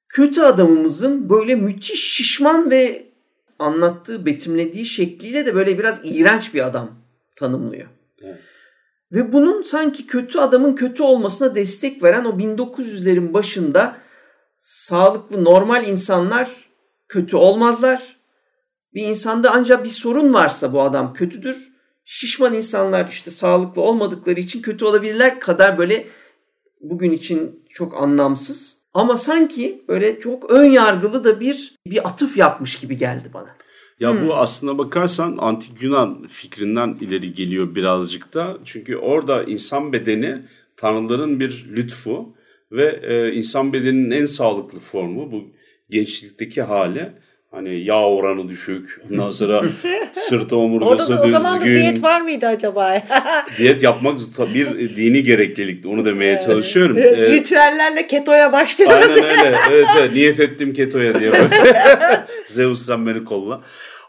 [0.09, 3.09] Kötü adamımızın böyle müthiş şişman ve
[3.59, 6.91] anlattığı, betimlediği şekliyle de böyle biraz iğrenç bir adam
[7.35, 7.87] tanımlıyor.
[8.21, 8.39] Evet.
[9.11, 13.97] Ve bunun sanki kötü adamın kötü olmasına destek veren o 1900'lerin başında
[14.57, 16.49] sağlıklı normal insanlar
[17.07, 18.19] kötü olmazlar.
[18.93, 21.73] Bir insanda ancak bir sorun varsa bu adam kötüdür.
[22.05, 26.07] Şişman insanlar işte sağlıklı olmadıkları için kötü olabilirler kadar böyle
[26.81, 28.78] bugün için çok anlamsız.
[28.93, 33.55] Ama sanki böyle çok ön yargılı da bir bir atıf yapmış gibi geldi bana.
[33.99, 34.27] Ya hmm.
[34.27, 38.57] bu aslında bakarsan antik Yunan fikrinden ileri geliyor birazcık da.
[38.65, 40.41] Çünkü orada insan bedeni
[40.77, 42.35] tanrıların bir lütfu
[42.71, 45.43] ve e, insan bedeninin en sağlıklı formu bu
[45.89, 47.13] gençlikteki hali.
[47.51, 49.01] Hani yağ oranı düşük.
[49.11, 49.63] Ondan sonra
[50.13, 51.35] sırtı omurgası Orada düzgün.
[51.35, 53.01] o zaman da diyet var mıydı acaba?
[53.57, 54.19] diyet yapmak
[54.53, 55.87] bir dini gereklilikti.
[55.87, 56.43] Onu demeye evet.
[56.43, 56.97] çalışıyorum.
[56.99, 59.11] Evet, Ritüellerle ketoya başlıyoruz.
[59.11, 59.57] Aynen öyle.
[59.71, 60.13] Evet, evet.
[60.13, 61.31] Niyet ettim ketoya diye.
[62.47, 63.61] Zeus sen beni kolla.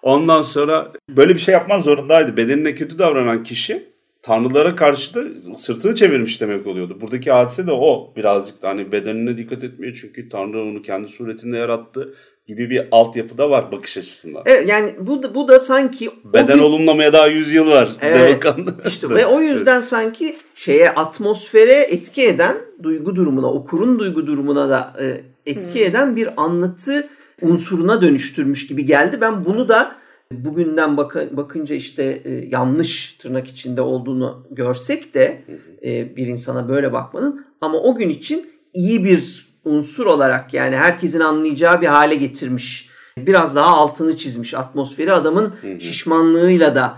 [0.02, 2.36] Ondan sonra böyle bir şey yapman zorundaydı.
[2.36, 3.90] Bedenine kötü davranan kişi
[4.22, 5.22] tanrılara karşı da
[5.56, 6.98] sırtını çevirmiş demek oluyordu.
[7.00, 11.56] Buradaki hadise de o birazcık da hani bedenine dikkat etmiyor çünkü tanrı onu kendi suretinde
[11.56, 12.14] yarattı
[12.50, 14.42] gibi bir altyapı da var bakış açısından.
[14.46, 16.62] Evet yani bu da, bu da sanki beden gün...
[16.62, 17.88] olumlamaya daha 100 yıl var.
[18.00, 18.44] Evet.
[18.86, 19.84] işte ve o yüzden evet.
[19.84, 25.90] sanki şeye atmosfere etki eden duygu durumuna, okurun duygu durumuna da e, etki hmm.
[25.90, 27.08] eden bir anlatı
[27.42, 29.18] unsuruna dönüştürmüş gibi geldi.
[29.20, 29.92] Ben bunu da
[30.32, 35.42] bugünden bak bakınca işte e, yanlış tırnak içinde olduğunu görsek de
[35.84, 41.20] e, bir insana böyle bakmanın ama o gün için iyi bir unsur olarak yani herkesin
[41.20, 42.90] anlayacağı bir hale getirmiş.
[43.18, 46.96] Biraz daha altını çizmiş atmosferi adamın şişmanlığıyla da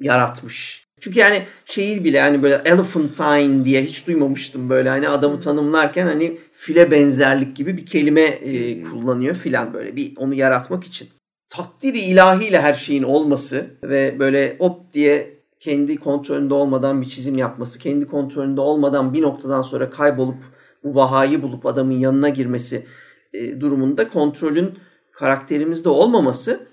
[0.00, 0.88] yaratmış.
[1.00, 6.38] Çünkü yani şeyi bile hani böyle elephantine diye hiç duymamıştım böyle hani adamı tanımlarken hani
[6.52, 11.08] file benzerlik gibi bir kelime e, kullanıyor filan böyle bir onu yaratmak için.
[11.50, 17.78] Takdiri ilahiyle her şeyin olması ve böyle hop diye kendi kontrolünde olmadan bir çizim yapması,
[17.78, 22.86] kendi kontrolünde olmadan bir noktadan sonra kaybolup bu vahayı bulup adamın yanına girmesi
[23.32, 24.78] e, durumunda kontrolün
[25.12, 26.68] karakterimizde olmaması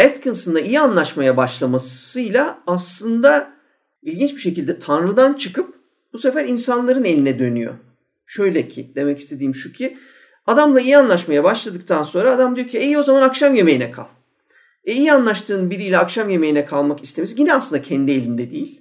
[0.00, 3.52] Atkinson'la iyi anlaşmaya başlamasıyla aslında
[4.02, 5.74] ilginç bir şekilde Tanrı'dan çıkıp
[6.12, 7.74] bu sefer insanların eline dönüyor.
[8.26, 9.98] Şöyle ki demek istediğim şu ki
[10.46, 14.06] adamla iyi anlaşmaya başladıktan sonra adam diyor ki iyi o zaman akşam yemeğine kal.
[14.84, 18.80] E iyi anlaştığın biriyle akşam yemeğine kalmak istemesi yine aslında kendi elinde değil.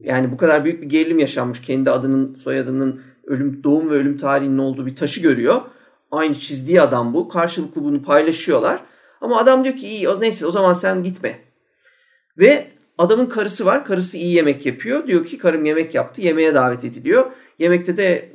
[0.00, 1.60] Yani bu kadar büyük bir gerilim yaşanmış.
[1.60, 5.60] Kendi adının, soyadının, ölüm, doğum ve ölüm tarihinin olduğu bir taşı görüyor.
[6.10, 7.28] Aynı çizdiği adam bu.
[7.28, 8.80] Karşılıklı bunu paylaşıyorlar.
[9.20, 11.38] Ama adam diyor ki iyi neyse o zaman sen gitme.
[12.38, 12.66] Ve
[12.98, 13.84] adamın karısı var.
[13.84, 15.06] Karısı iyi yemek yapıyor.
[15.06, 16.22] Diyor ki karım yemek yaptı.
[16.22, 17.26] Yemeğe davet ediliyor.
[17.58, 18.28] Yemekte de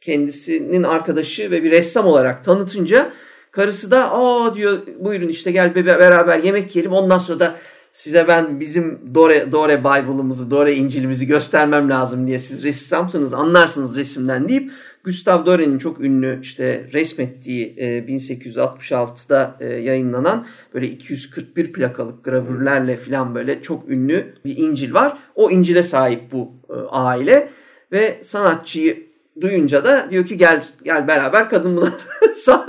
[0.00, 3.12] kendisinin arkadaşı ve bir ressam olarak tanıtınca
[3.50, 7.54] karısı da aa diyor buyurun işte gel beraber yemek yiyelim ondan sonra da
[7.94, 14.48] size ben bizim Dore, Dore Bible'ımızı, Dore İncil'imizi göstermem lazım diye siz ressamsınız anlarsınız resimden
[14.48, 14.70] deyip
[15.04, 23.34] Gustave Dore'nin çok ünlü işte resmettiği e, 1866'da e, yayınlanan böyle 241 plakalık gravürlerle falan
[23.34, 25.18] böyle çok ünlü bir İncil var.
[25.34, 27.48] O İncil'e sahip bu e, aile
[27.92, 29.06] ve sanatçıyı
[29.40, 31.92] duyunca da diyor ki gel gel beraber kadın buna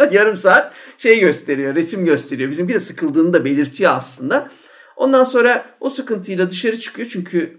[0.12, 2.52] yarım saat şey gösteriyor, resim gösteriyor.
[2.52, 4.50] Bizimki de sıkıldığını da belirtiyor aslında.
[4.98, 7.58] Ondan sonra o sıkıntıyla dışarı çıkıyor çünkü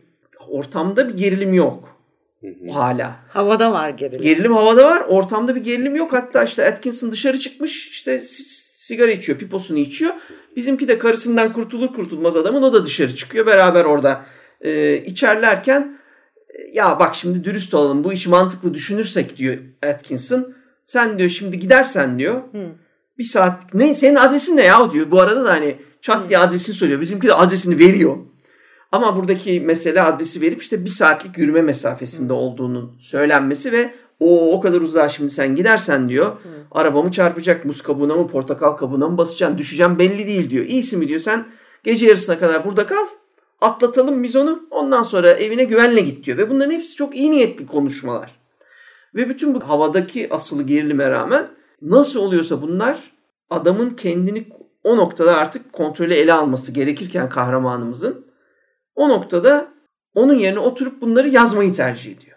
[0.49, 1.96] ortamda bir gerilim yok.
[2.72, 3.16] Hala.
[3.29, 4.22] Havada var gerilim.
[4.22, 5.01] Gerilim havada var.
[5.01, 6.12] Ortamda bir gerilim yok.
[6.12, 7.88] Hatta işte Atkinson dışarı çıkmış.
[7.88, 8.20] işte
[8.87, 9.38] sigara içiyor.
[9.38, 10.12] Piposunu içiyor.
[10.57, 13.46] Bizimki de karısından kurtulur kurtulmaz adamın o da dışarı çıkıyor.
[13.46, 14.25] Beraber orada
[14.61, 15.99] e, içerlerken
[16.72, 20.55] ya bak şimdi dürüst olalım bu işi mantıklı düşünürsek diyor Atkinson.
[20.85, 22.35] Sen diyor şimdi gidersen diyor.
[22.35, 22.66] Hı.
[23.18, 25.11] Bir saat ne senin adresin ne ya diyor.
[25.11, 27.00] Bu arada da hani çat diye adresini söylüyor.
[27.00, 28.16] Bizimki de adresini veriyor.
[28.92, 34.61] Ama buradaki mesele adresi verip işte bir saatlik yürüme mesafesinde olduğunu söylenmesi ve o o
[34.61, 36.26] kadar uzağa şimdi sen gidersen diyor.
[36.26, 36.37] Hı.
[36.70, 40.66] Arabamı çarpacak muz kabuğuna mı portakal kabuğuna mı basacaksın düşeceğim belli değil diyor.
[40.66, 41.46] İyisi mi diyor sen
[41.85, 43.06] gece yarısına kadar burada kal
[43.61, 46.38] atlatalım biz onu ondan sonra evine güvenle git diyor.
[46.38, 48.30] Ve bunların hepsi çok iyi niyetli konuşmalar.
[49.14, 51.48] Ve bütün bu havadaki asılı gerilime rağmen
[51.82, 53.12] nasıl oluyorsa bunlar
[53.50, 54.48] adamın kendini
[54.87, 58.27] o noktada artık kontrolü ele alması gerekirken kahramanımızın
[58.94, 59.68] o noktada
[60.14, 62.37] onun yerine oturup bunları yazmayı tercih ediyor.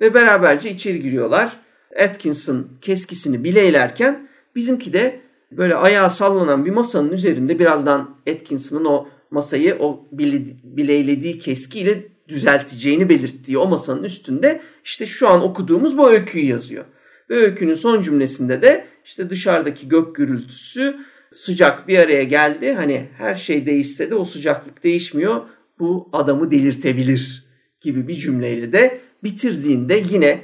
[0.00, 1.56] Ve beraberce içeri giriyorlar.
[2.00, 5.20] Atkinson keskisini bileylerken bizimki de
[5.52, 13.58] böyle ayağı sallanan bir masanın üzerinde birazdan Atkinson'ın o masayı o bileylediği keskiyle düzelteceğini belirttiği
[13.58, 16.84] o masanın üstünde işte şu an okuduğumuz bu öyküyü yazıyor.
[17.30, 20.96] Ve öykünün son cümlesinde de işte dışarıdaki gök gürültüsü
[21.32, 22.72] sıcak bir araya geldi.
[22.72, 25.40] Hani her şey değişse de o sıcaklık değişmiyor.
[25.78, 27.44] Bu adamı delirtebilir
[27.80, 30.40] gibi bir cümleyle de bitirdiğinde yine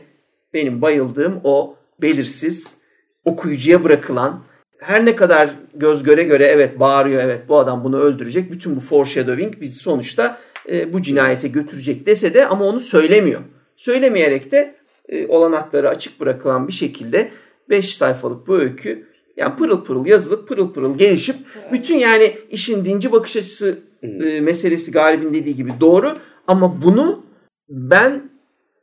[0.55, 2.79] benim bayıldığım o belirsiz
[3.25, 4.44] okuyucuya bırakılan
[4.79, 8.53] her ne kadar göz göre göre evet bağırıyor evet bu adam bunu öldürecek.
[8.53, 13.40] Bütün bu foreshadowing bizi sonuçta e, bu cinayete götürecek dese de ama onu söylemiyor.
[13.77, 14.75] Söylemeyerek de
[15.09, 17.31] e, olanakları açık bırakılan bir şekilde
[17.70, 21.37] 5 sayfalık bu öykü yani pırıl pırıl yazılıp pırıl pırıl gelişip
[21.73, 26.14] bütün yani işin dinci bakış açısı e, meselesi Galip'in dediği gibi doğru
[26.47, 27.25] ama bunu
[27.68, 28.31] ben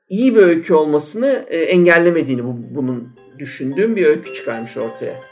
[0.09, 3.09] iyi bir öykü olmasını e, engellemediğini bu, bunun
[3.39, 5.23] düşündüğüm bir öykü çıkarmış ortaya.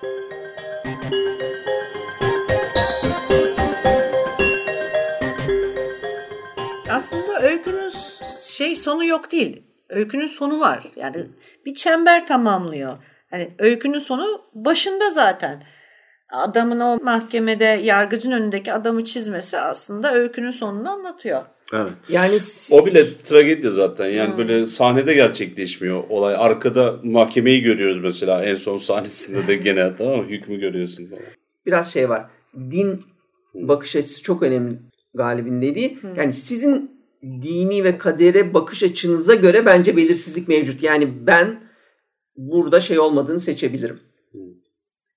[6.89, 7.89] Aslında öykünün
[8.49, 9.61] şey sonu yok değil.
[9.89, 10.83] Öykünün sonu var.
[10.95, 11.25] Yani
[11.65, 12.97] bir çember tamamlıyor.
[13.31, 15.63] Hani öykünün sonu başında zaten.
[16.29, 21.41] Adamın o mahkemede yargıcın önündeki adamı çizmesi aslında öykünün sonunu anlatıyor.
[21.73, 21.91] Evet.
[22.09, 22.37] Yani
[22.71, 24.05] o bile tragedi zaten.
[24.05, 24.37] Yani hmm.
[24.37, 26.35] böyle sahnede gerçekleşmiyor olay.
[26.37, 30.25] Arkada mahkemeyi görüyoruz mesela en son sahnesinde de gene tamam mı?
[30.29, 31.23] Hükmü görüyorsun falan.
[31.65, 32.25] Biraz şey var.
[32.55, 33.01] Din
[33.53, 34.79] bakış açısı çok önemli
[35.13, 36.01] galibin dediği.
[36.01, 36.15] Hmm.
[36.15, 40.83] Yani sizin dini ve kadere bakış açınıza göre bence belirsizlik mevcut.
[40.83, 41.68] Yani ben
[42.37, 43.99] burada şey olmadığını seçebilirim.
[44.31, 44.41] Hmm.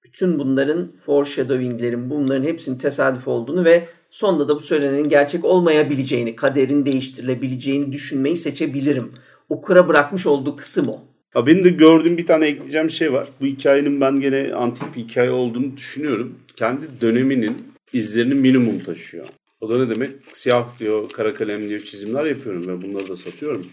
[0.05, 6.87] Bütün bunların foreshadowing'lerin bunların hepsinin tesadüf olduğunu ve sonunda da bu söylenenin gerçek olmayabileceğini, kaderin
[6.87, 9.13] değiştirilebileceğini düşünmeyi seçebilirim.
[9.49, 11.01] Okura bırakmış olduğu kısım o.
[11.31, 13.29] Ha benim de gördüğüm bir tane ekleyeceğim şey var.
[13.41, 16.39] Bu hikayenin ben gene antik bir hikaye olduğunu düşünüyorum.
[16.57, 17.57] Kendi döneminin
[17.93, 19.27] izlerini minimum taşıyor.
[19.61, 20.11] O da ne demek?
[20.33, 23.67] Siyah diyor, kara kalem diyor çizimler yapıyorum ve bunları da satıyorum.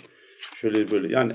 [0.55, 1.33] Şöyle böyle yani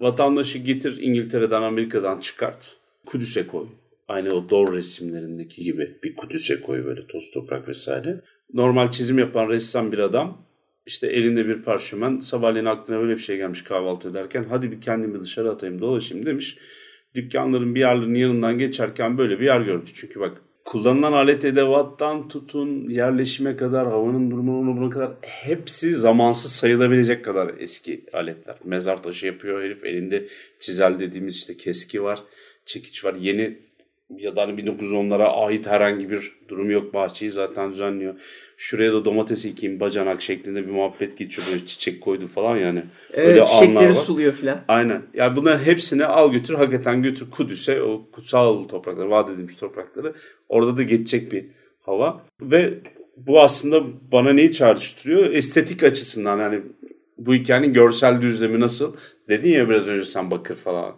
[0.00, 2.76] vatandaşı getir İngiltere'den Amerika'dan çıkart.
[3.06, 3.66] Kudüs'e koy.
[4.08, 8.20] Aynı o Dor resimlerindeki gibi bir Kudüs'e koy böyle toz toprak vesaire
[8.54, 10.44] normal çizim yapan ressam bir adam
[10.86, 15.20] işte elinde bir parşömen sabahleyin aklına böyle bir şey gelmiş kahvaltı ederken hadi bir kendimi
[15.20, 16.58] dışarı atayım dolaşayım demiş.
[17.14, 19.90] Dükkanların bir yerlerinin yanından geçerken böyle bir yer gördü.
[19.94, 27.52] Çünkü bak kullanılan alet edevattan tutun yerleşime kadar havanın durumuna kadar hepsi zamansız sayılabilecek kadar
[27.58, 28.56] eski aletler.
[28.64, 30.28] Mezar taşı yapıyor herif elinde
[30.60, 32.22] çizel dediğimiz işte keski var
[32.66, 33.58] çekiç var yeni
[34.10, 36.94] ya da hani 1910'lara ait herhangi bir durum yok.
[36.94, 38.14] Bahçeyi zaten düzenliyor.
[38.56, 41.46] Şuraya da domates ekeyim bacanak şeklinde bir muhabbet geçiyor.
[41.52, 42.82] Böyle çiçek koydu falan yani.
[43.12, 44.60] Evet Öyle çiçekleri suluyor falan.
[44.68, 45.02] Aynen.
[45.14, 50.14] Yani bunların hepsini al götür hakikaten götür Kudüs'e o kutsal toprakları vaat edilmiş toprakları.
[50.48, 51.46] Orada da geçecek bir
[51.80, 52.22] hava.
[52.40, 52.74] Ve
[53.16, 55.32] bu aslında bana neyi çağrıştırıyor?
[55.32, 56.60] Estetik açısından yani
[57.18, 58.96] bu hikayenin görsel düzlemi nasıl?
[59.28, 60.94] Dedin ya biraz önce sen bakır falan.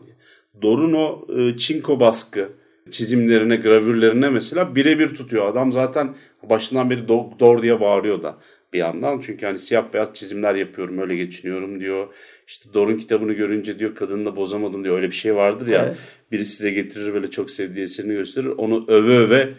[0.63, 2.49] Dorun o e, çinko baskı
[2.91, 5.47] çizimlerine, gravürlerine mesela birebir tutuyor.
[5.47, 8.37] Adam zaten başından beri doktor diye bağırıyor da.
[8.73, 9.21] bir yandan.
[9.21, 12.07] Çünkü hani siyah beyaz çizimler yapıyorum öyle geçiniyorum diyor.
[12.47, 14.97] İşte Dorun kitabını görünce diyor kadınla bozamadım diyor.
[14.97, 15.85] Öyle bir şey vardır ya.
[15.87, 15.97] Evet.
[16.33, 18.47] Biri size getirir böyle çok sevdiği eserini gösterir.
[18.59, 19.55] Onu öve öve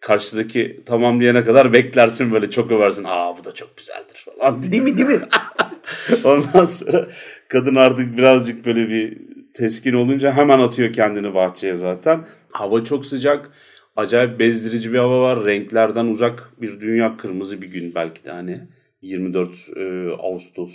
[0.00, 3.04] karşıdaki tamamlayana kadar beklersin böyle çok översin.
[3.06, 4.62] Aa bu da çok güzeldir falan.
[4.62, 5.20] Değil mi değil mi?
[6.24, 7.08] Ondan sonra
[7.48, 9.18] kadın artık birazcık böyle bir
[9.54, 12.24] teskin olunca hemen atıyor kendini bahçeye zaten.
[12.52, 13.50] Hava çok sıcak.
[13.96, 15.44] Acayip bezdirici bir hava var.
[15.44, 18.60] Renklerden uzak bir dünya kırmızı bir gün belki de hani
[19.02, 20.72] 24 e, Ağustos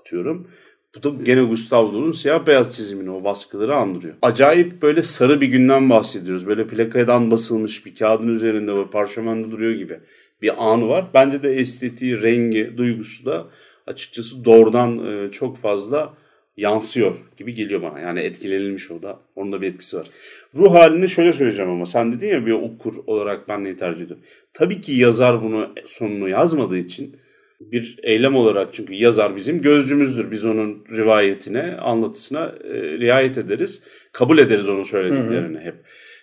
[0.00, 0.48] atıyorum.
[0.96, 4.14] Bu da gene Gustav Dor'un siyah beyaz çizimini o baskıları andırıyor.
[4.22, 6.46] Acayip böyle sarı bir günden bahsediyoruz.
[6.46, 10.00] Böyle plakadan basılmış bir kağıdın üzerinde ve parşömende duruyor gibi
[10.42, 11.06] bir anı var.
[11.14, 13.46] Bence de estetiği, rengi, duygusu da
[13.86, 16.14] açıkçası doğrudan e, çok fazla
[16.56, 18.00] yansıyor gibi geliyor bana.
[18.00, 19.20] Yani etkilenilmiş o da.
[19.36, 20.06] Onun da bir etkisi var.
[20.54, 24.24] Ruh halini şöyle söyleyeceğim ama sen dedin ya bir okur olarak ben neyi tercih ediyorum.
[24.52, 27.16] Tabii ki yazar bunu sonunu yazmadığı için
[27.60, 30.30] bir eylem olarak çünkü yazar bizim gözcümüzdür.
[30.30, 33.82] Biz onun rivayetine, anlatısına e, riayet ederiz.
[34.12, 35.74] Kabul ederiz onun söylediklerini hep.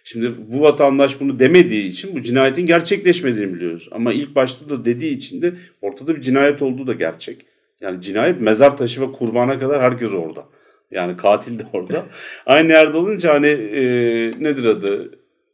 [0.03, 3.89] Şimdi bu vatandaş bunu demediği için bu cinayetin gerçekleşmediğini biliyoruz.
[3.91, 7.45] Ama ilk başta da dediği için de ortada bir cinayet olduğu da gerçek.
[7.81, 10.45] Yani cinayet mezar taşı ve kurbana kadar herkes orada.
[10.91, 12.05] Yani katil de orada.
[12.45, 13.83] Aynı yerde olunca hani e,
[14.39, 15.11] nedir adı?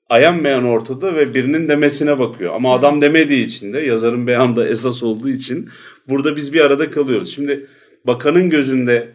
[0.09, 2.53] Ayan beyan ortada ve birinin demesine bakıyor.
[2.53, 5.69] Ama adam demediği için de yazarın beyanda esas olduğu için
[6.07, 7.35] burada biz bir arada kalıyoruz.
[7.35, 7.67] Şimdi
[8.05, 9.09] bakanın gözünde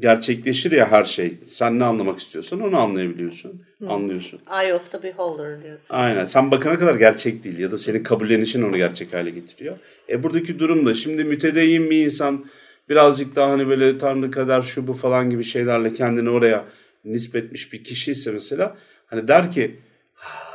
[0.00, 1.34] gerçekleşir ya her şey.
[1.46, 3.62] Sen ne anlamak istiyorsan onu anlayabiliyorsun.
[3.78, 3.88] Hı.
[3.88, 4.40] Anlıyorsun.
[4.62, 5.86] Eye of the beholder diyorsun.
[5.90, 6.24] Aynen.
[6.24, 9.76] Sen bakana kadar gerçek değil ya da senin kabullenişin onu gerçek hale getiriyor.
[10.08, 12.44] E buradaki durum da şimdi mütedeyyin bir insan
[12.88, 16.64] birazcık daha hani böyle tanrı kadar şu bu falan gibi şeylerle kendini oraya
[17.04, 19.76] nispetmiş bir kişi ise mesela hani der ki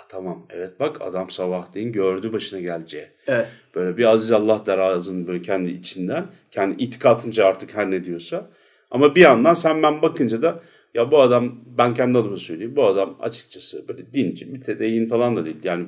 [0.10, 3.06] tamam evet bak adam sabah deyin gördü başına geleceği.
[3.28, 3.48] Evet.
[3.76, 6.26] Böyle bir aziz Allah der ağzının böyle kendi içinden.
[6.52, 8.50] Kendi itikatınca artık her ne diyorsa.
[8.92, 10.62] Ama bir yandan sen ben bakınca da
[10.94, 15.46] ya bu adam ben kendi adıma söyleyeyim bu adam açıkçası böyle dinci mütedeyyin falan da
[15.46, 15.58] değil.
[15.64, 15.88] Yani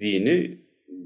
[0.00, 0.58] dini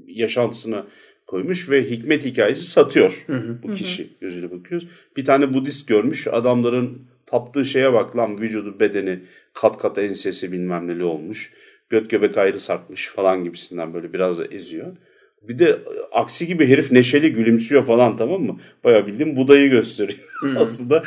[0.07, 0.87] yaşantısına
[1.27, 3.57] koymuş ve hikmet hikayesi satıyor hı hı.
[3.63, 4.11] bu kişi hı hı.
[4.21, 4.87] gözüyle bakıyoruz.
[5.17, 9.19] Bir tane Budist görmüş adamların taptığı şeye bak lan vücudu bedeni
[9.53, 11.53] kat kat ensesi bilmem neli olmuş.
[11.89, 14.95] Göt göbek ayrı sarkmış falan gibisinden böyle biraz da eziyor.
[15.41, 15.79] Bir de
[16.11, 18.59] aksi gibi herif neşeli gülümsüyor falan tamam mı?
[18.83, 20.57] Bayağı bildiğim Buda'yı gösteriyor hmm.
[20.57, 21.03] aslında.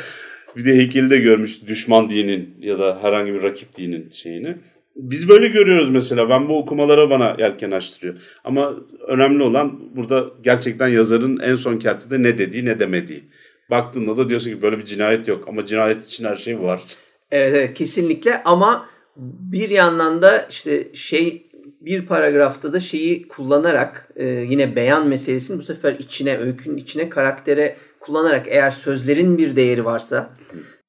[0.55, 4.57] Bir de heykeli de görmüş düşman dinin ya da herhangi bir rakip dinin şeyini.
[4.95, 6.29] Biz böyle görüyoruz mesela.
[6.29, 8.15] Ben bu okumalara bana yelken açtırıyor.
[8.43, 8.73] Ama
[9.07, 13.23] önemli olan burada gerçekten yazarın en son kertede ne dediği ne demediği.
[13.69, 16.81] Baktığında da diyorsun ki böyle bir cinayet yok ama cinayet için her şey var.
[17.31, 21.51] Evet, evet kesinlikle ama bir yandan da işte şey
[21.81, 27.77] bir paragrafta da şeyi kullanarak e, yine beyan meselesini bu sefer içine, öykünün içine karaktere
[27.99, 30.29] kullanarak eğer sözlerin bir değeri varsa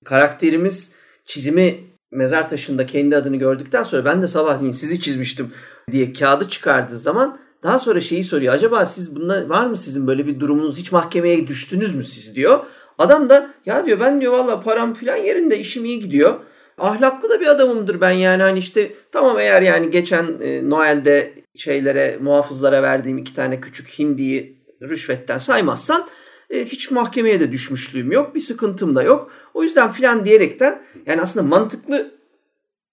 [0.04, 0.92] karakterimiz
[1.24, 1.74] çizimi
[2.12, 5.52] mezar taşında kendi adını gördükten sonra ben de sabahleyin sizi çizmiştim
[5.92, 8.54] diye kağıdı çıkardığı zaman daha sonra şeyi soruyor.
[8.54, 12.60] Acaba siz bunlar var mı sizin böyle bir durumunuz hiç mahkemeye düştünüz mü siz diyor.
[12.98, 16.40] Adam da ya diyor ben diyor valla param filan yerinde işim iyi gidiyor
[16.78, 22.18] ahlaklı da bir adamımdır ben yani hani işte tamam eğer yani geçen e, Noel'de şeylere
[22.20, 26.06] muhafızlara verdiğim iki tane küçük hindiyi rüşvetten saymazsan
[26.52, 29.30] e, hiç mahkemeye de düşmüşlüğüm yok bir sıkıntım da yok.
[29.54, 32.14] O yüzden filan diyerekten yani aslında mantıklı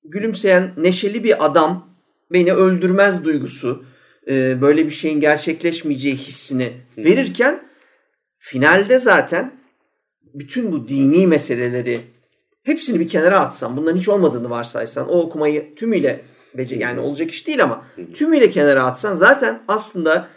[0.04, 1.90] gülümseyen neşeli bir adam
[2.32, 3.84] beni öldürmez duygusu
[4.28, 7.64] e, böyle bir şeyin gerçekleşmeyeceği hissini verirken
[8.38, 9.60] finalde zaten
[10.34, 12.02] bütün bu dini meseleleri
[12.64, 16.22] hepsini bir kenara atsan, bunların hiç olmadığını varsaysan, o okumayı tümüyle
[16.58, 20.28] bece yani olacak iş değil ama tümüyle kenara atsan zaten aslında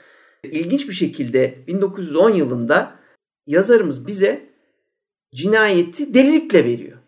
[0.42, 3.01] ilginç bir şekilde 1910 yılında
[3.46, 4.46] yazarımız bize
[5.34, 6.98] cinayeti delilikle veriyor.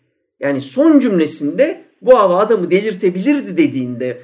[0.41, 4.23] Yani son cümlesinde bu hava adamı delirtebilirdi dediğinde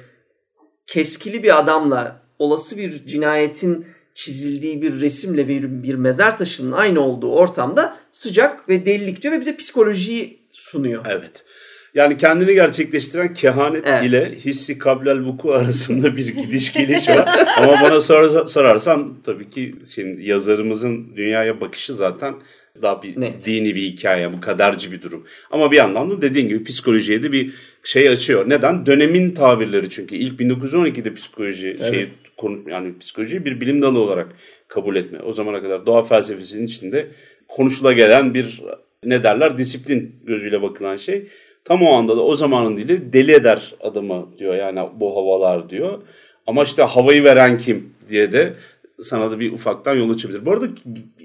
[0.87, 7.97] keskili bir adamla olası bir cinayetin çizildiği bir resimle bir, mezar taşının aynı olduğu ortamda
[8.11, 11.05] sıcak ve delilik diyor ve bize psikolojiyi sunuyor.
[11.09, 11.45] Evet.
[11.93, 14.03] Yani kendini gerçekleştiren kehanet evet.
[14.03, 17.39] ile hissi kablel vuku arasında bir gidiş geliş var.
[17.57, 22.33] Ama bana sor, sorarsan tabii ki şimdi yazarımızın dünyaya bakışı zaten
[22.81, 23.45] daha bir Net.
[23.45, 25.27] dini bir hikaye, bu kaderci bir durum.
[25.51, 27.53] Ama bir yandan da dediğin gibi psikolojiye de bir
[27.83, 28.49] şey açıyor.
[28.49, 28.85] Neden?
[28.85, 31.93] Dönemin tabirleri çünkü ilk 1912'de psikoloji evet.
[31.93, 34.27] şey konu yani psikolojiyi bir bilim dalı olarak
[34.67, 35.19] kabul etme.
[35.21, 37.07] O zamana kadar doğa felsefesinin içinde
[37.47, 38.61] konuşula gelen bir
[39.03, 41.27] ne derler disiplin gözüyle bakılan şey.
[41.65, 46.01] Tam o anda da o zamanın dili deli eder adamı diyor yani bu havalar diyor.
[46.47, 48.53] Ama işte havayı veren kim diye de
[48.99, 50.45] sana da bir ufaktan yol açabilir.
[50.45, 50.67] Bu arada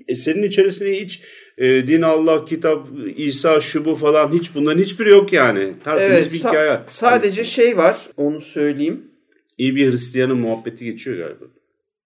[0.08, 1.22] eserin içerisinde hiç
[1.58, 5.72] e, din, Allah, kitap, İsa, şu bu falan hiç bunların hiçbiri yok yani.
[5.84, 6.80] Tertemiz Evet, bir sa- hikaye.
[6.86, 9.04] sadece şey var onu söyleyeyim.
[9.58, 11.44] İyi bir Hristiyanın muhabbeti geçiyor galiba.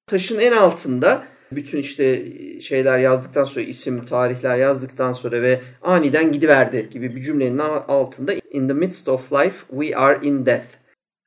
[0.07, 1.23] taşın en altında
[1.53, 2.25] bütün işte
[2.61, 8.69] şeyler yazdıktan sonra isim, tarihler yazdıktan sonra ve aniden gidiverdi gibi bir cümlenin altında in
[8.69, 10.67] the midst of life we are in death.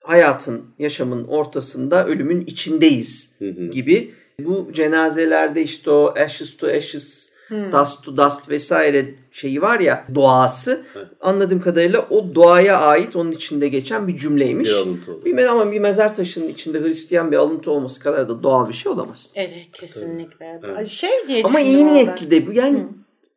[0.04, 3.36] Hayatın, yaşamın ortasında ölümün içindeyiz
[3.72, 4.14] gibi.
[4.40, 7.33] Bu cenazelerde işte o ashes to ashes,
[7.72, 10.86] dust to dust vesaire şeyi var ya doğası.
[10.96, 11.08] Evet.
[11.22, 14.70] Anladığım kadarıyla o doğaya ait onun içinde geçen bir cümleymiş.
[14.70, 15.26] Bir alıntı oldu.
[15.26, 18.74] Bir, me- ama bir mezar taşının içinde Hristiyan bir alıntı olması kadar da doğal bir
[18.74, 19.32] şey olamaz.
[19.36, 20.62] Evet kesinlikle.
[20.64, 20.88] Evet.
[20.88, 22.32] Şey diye Ama iyi niyetli ben.
[22.32, 22.54] de bu.
[22.54, 22.80] Yani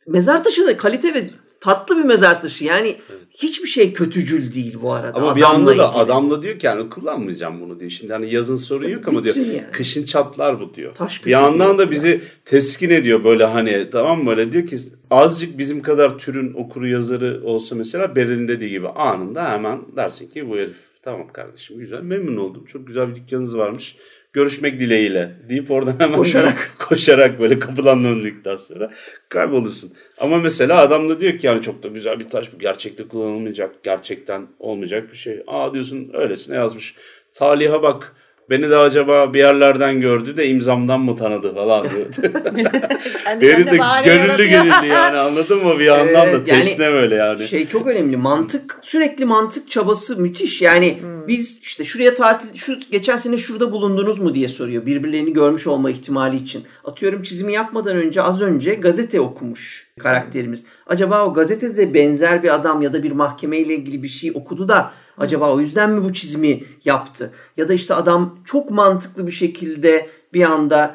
[0.07, 1.31] mezar taşı da kalite ve
[1.61, 2.65] tatlı bir mezar taşı.
[2.65, 2.97] Yani
[3.31, 5.17] hiçbir şey kötücül değil bu arada.
[5.19, 5.87] Ama bir Adamla anda da ilgili.
[5.87, 7.91] adam da diyor ki yani kullanmayacağım bunu diyor.
[7.91, 9.65] Şimdi hani yazın sorun yok ama diyor yani.
[9.73, 10.95] kışın çatlar bu diyor.
[10.95, 14.77] Taş bir yandan da bizi teskin ediyor böyle hani tamam mı böyle diyor ki
[15.11, 20.49] azıcık bizim kadar türün okuru yazarı olsa mesela Beril'in dediği gibi anında hemen dersin ki
[20.51, 23.97] bu herif tamam kardeşim güzel memnun oldum çok güzel bir dükkanınız varmış
[24.37, 26.75] görüşmek dileğiyle deyip oradan hemen Koşarak.
[26.89, 28.91] koşarak böyle kapıdan döndükten sonra
[29.29, 29.93] kaybolursun.
[30.21, 33.83] Ama mesela adam da diyor ki yani çok da güzel bir taş bu gerçekte kullanılmayacak
[33.83, 35.43] gerçekten olmayacak bir şey.
[35.47, 36.95] Aa diyorsun öylesine yazmış.
[37.33, 38.16] Salih'e bak
[38.51, 42.07] beni de acaba bir yerlerden gördü de imzamdan mı tanıdı falan diyor.
[43.25, 47.15] Kendi Beni de gönüllü gönüllü yani anladın mı bir yandan da Evet, yani teşne böyle
[47.15, 47.49] yani.
[47.49, 48.17] Şey çok önemli.
[48.17, 50.63] Mantık sürekli mantık çabası müthiş.
[50.63, 54.87] Yani biz işte şuraya tatil şu geçen sene şurada bulundunuz mu diye soruyor.
[54.87, 56.65] Birbirlerini görmüş olma ihtimali için.
[56.85, 60.65] Atıyorum çizimi yapmadan önce az önce gazete okumuş karakterimiz.
[60.87, 64.69] Acaba o gazetede de benzer bir adam ya da bir mahkemeyle ilgili bir şey okudu
[64.69, 67.33] da acaba o yüzden mi bu çizimi yaptı?
[67.57, 70.95] Ya da işte adam çok mantıklı bir şekilde bir anda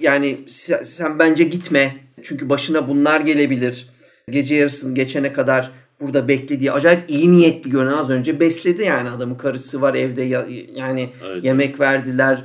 [0.00, 0.38] yani
[0.84, 3.88] sen, bence gitme çünkü başına bunlar gelebilir.
[4.30, 5.70] Gece yarısını geçene kadar
[6.00, 10.46] burada beklediği acayip iyi niyetli görünen az önce besledi yani adamın karısı var evde ya-
[10.74, 11.44] yani Evet.
[11.44, 12.44] yemek verdiler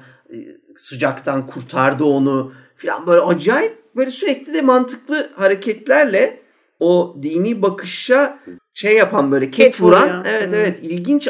[0.76, 6.39] sıcaktan kurtardı onu filan böyle acayip böyle sürekli de mantıklı hareketlerle
[6.79, 8.39] o dini bakışa
[8.73, 10.55] şey yapan böyle ket Ket vuran evet Hı.
[10.55, 11.29] evet ilginç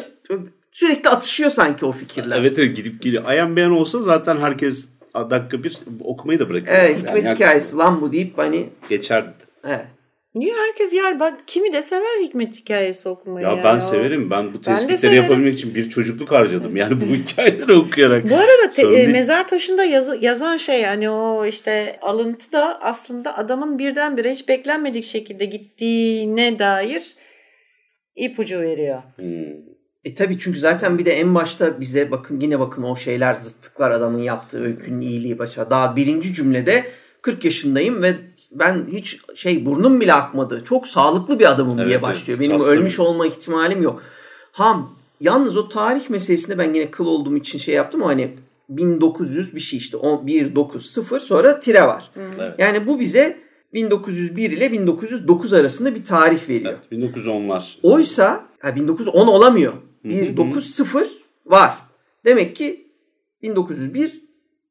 [0.71, 2.39] sürekli atışıyor sanki o fikirler.
[2.39, 3.23] Evet evet gidip geliyor.
[3.25, 6.67] Ayan beyan olsa zaten herkes dakika bir okumayı da bırakır.
[6.67, 9.31] Evet, Yani hikmet yani hikayesi lan bu deyip hani Geçerdi.
[9.67, 9.85] evet.
[10.35, 13.45] Niye herkes yer bak kimi de sever hikmet hikayesi okumayı.
[13.45, 13.63] Ya yani.
[13.63, 14.29] ben severim.
[14.29, 16.75] Ben bu tespitleri yapabilmek için bir çocukluk harcadım.
[16.75, 18.29] Yani bu hikayeleri okuyarak.
[18.29, 23.37] Bu arada te- e, mezar taşında yazı, yazan şey hani o işte alıntı da aslında
[23.37, 27.15] adamın birdenbire hiç beklenmedik şekilde gittiğine dair
[28.15, 29.01] ipucu veriyor.
[29.15, 29.73] Hmm.
[30.05, 33.91] E tabii çünkü zaten bir de en başta bize bakın yine bakın o şeyler zıttıklar
[33.91, 35.69] adamın yaptığı öykünün iyiliği başa.
[35.69, 36.85] Daha birinci cümlede
[37.21, 38.13] 40 yaşındayım ve
[38.53, 40.63] ben hiç şey burnum bile akmadı.
[40.65, 42.39] Çok sağlıklı bir adamım Evet, diye başlıyor.
[42.39, 44.03] Benim hasta ölmüş olma ihtimalim yok.
[44.51, 48.35] Ham yalnız o tarih meselesinde ben yine kıl olduğum için şey yaptım ama hani
[48.69, 52.11] 1900 bir şey işte 1990 sonra tire var.
[52.15, 52.55] Evet.
[52.57, 53.37] Yani bu bize
[53.73, 56.73] 1901 ile 1909 arasında bir tarih veriyor.
[56.91, 57.63] Evet, 1910'lar.
[57.83, 59.73] Oysa ha, 1910 olamıyor.
[59.73, 60.79] Hı hı 1900
[61.45, 61.77] var.
[62.25, 62.87] Demek ki
[63.41, 64.22] 1901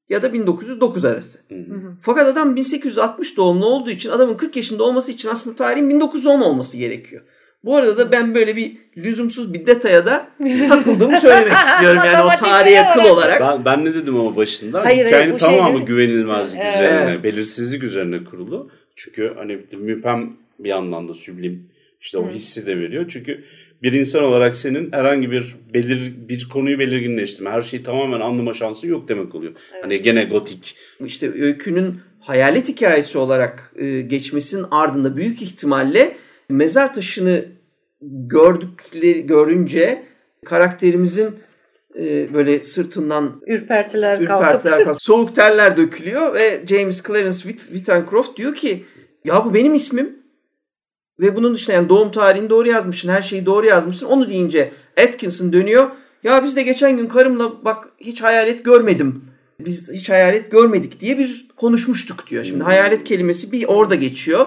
[0.09, 1.39] ya da 1909 arası.
[1.49, 1.93] Hı hı.
[2.03, 6.79] Fakat adam 1860 doğumlu olduğu için adamın 40 yaşında olması için aslında tarihin 1910 olması
[6.79, 7.23] gerekiyor.
[7.65, 10.29] Bu arada da ben böyle bir lüzumsuz bir detaya da
[10.69, 12.03] takıldığımı söylemek istiyorum.
[12.07, 13.41] Yani o tarihe kıl olarak.
[13.41, 14.85] Ben, ben ne dedim ama başında?
[14.85, 16.75] Hayır, hayır, Hikayenin bu tamamı şeyleri- güvenilmezlik Evet.
[16.75, 18.71] üzerine, belirsizlik üzerine kurulu.
[18.97, 21.69] Çünkü hani müpem bir yandan da süblim
[22.01, 23.05] işte o hissi de veriyor.
[23.09, 23.45] Çünkü
[23.83, 28.89] bir insan olarak senin herhangi bir belir bir konuyu belirginleştirme, her şeyi tamamen anlama şansın
[28.89, 29.53] yok demek oluyor.
[29.83, 30.77] Hani gene gotik.
[31.05, 36.17] işte öykünün hayalet hikayesi olarak e, geçmesinin ardında büyük ihtimalle
[36.49, 37.45] mezar taşını
[38.27, 40.03] gördükleri görünce
[40.45, 41.31] karakterimizin
[41.99, 48.55] e, böyle sırtından Ürpertiler ürpertiler kalkıp soğuk terler dökülüyor ve James Clarence Whit- Whittencroft diyor
[48.55, 48.85] ki
[49.25, 50.22] ya bu benim ismim
[51.21, 55.53] ve bunun dışında yani doğum tarihini doğru yazmışsın her şeyi doğru yazmışsın onu deyince Atkinson
[55.53, 55.91] dönüyor
[56.23, 59.33] ya biz de geçen gün karımla bak hiç hayalet görmedim
[59.67, 62.45] biz hiç hayalet görmedik diye bir konuşmuştuk diyor.
[62.45, 64.47] Şimdi hayalet kelimesi bir orada geçiyor.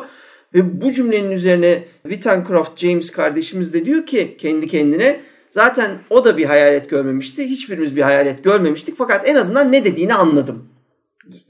[0.53, 6.37] Ve bu cümlenin üzerine Whittencroft James kardeşimiz de diyor ki kendi kendine zaten o da
[6.37, 7.45] bir hayalet görmemişti.
[7.45, 10.69] Hiçbirimiz bir hayalet görmemiştik fakat en azından ne dediğini anladım.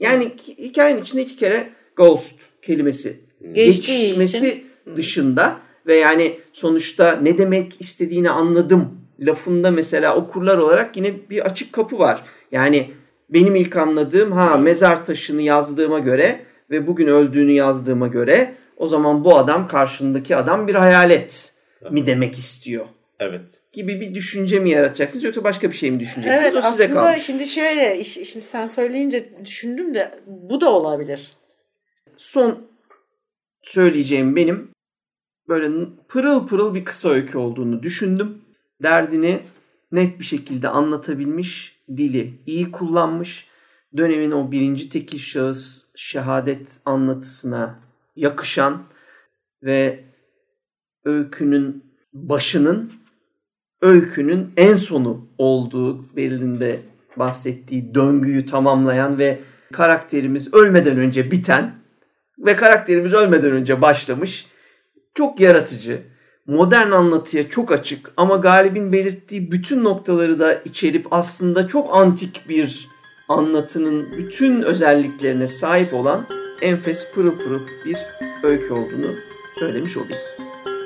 [0.00, 3.20] Yani hikayenin içinde iki kere ghost kelimesi
[3.52, 4.64] geçmesi
[4.96, 5.56] dışında
[5.86, 11.98] ve yani sonuçta ne demek istediğini anladım lafında mesela okurlar olarak yine bir açık kapı
[11.98, 12.24] var.
[12.52, 12.90] Yani
[13.30, 19.24] benim ilk anladığım ha mezar taşını yazdığıma göre ve bugün öldüğünü yazdığıma göre o zaman
[19.24, 21.52] bu adam karşındaki adam bir hayalet
[21.90, 22.86] mi demek istiyor
[23.20, 23.60] Evet.
[23.72, 26.42] gibi bir düşünce mi yaratacaksınız yoksa başka bir şey mi düşüneceksiniz?
[26.54, 27.22] Evet o size aslında kalmış.
[27.22, 31.32] şimdi şöyle iş- şimdi sen söyleyince düşündüm de bu da olabilir.
[32.16, 32.66] Son
[33.62, 34.68] söyleyeceğim benim
[35.48, 38.38] böyle pırıl pırıl bir kısa öykü olduğunu düşündüm.
[38.82, 39.40] Derdini
[39.92, 43.46] net bir şekilde anlatabilmiş, dili iyi kullanmış,
[43.96, 47.78] dönemin o birinci tekil şahıs şehadet anlatısına
[48.16, 48.82] yakışan
[49.62, 50.04] ve
[51.04, 52.92] öykünün başının
[53.82, 56.80] öykünün en sonu olduğu Berlin'de
[57.16, 59.40] bahsettiği döngüyü tamamlayan ve
[59.72, 61.74] karakterimiz ölmeden önce biten
[62.38, 64.46] ve karakterimiz ölmeden önce başlamış
[65.16, 66.02] çok yaratıcı,
[66.46, 72.88] modern anlatıya çok açık ama Galip'in belirttiği bütün noktaları da içerip aslında çok antik bir
[73.28, 76.26] anlatının bütün özelliklerine sahip olan
[76.60, 77.96] enfes pırıl pırıl bir
[78.42, 79.14] öykü olduğunu
[79.58, 80.18] söylemiş olayım.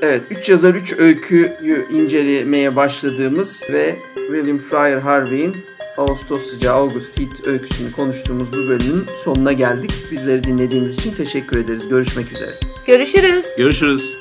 [0.02, 5.56] Evet, 3 yazar 3 öyküyü incelemeye başladığımız ve William Fryer Harvey'in
[5.96, 9.92] Ağustos sıcağı August Heat öyküsünü konuştuğumuz bu bölümün sonuna geldik.
[10.12, 11.88] Bizleri dinlediğiniz için teşekkür ederiz.
[11.88, 12.50] Görüşmek üzere.
[12.86, 13.46] Görüşürüz.
[13.56, 14.19] Görüşürüz.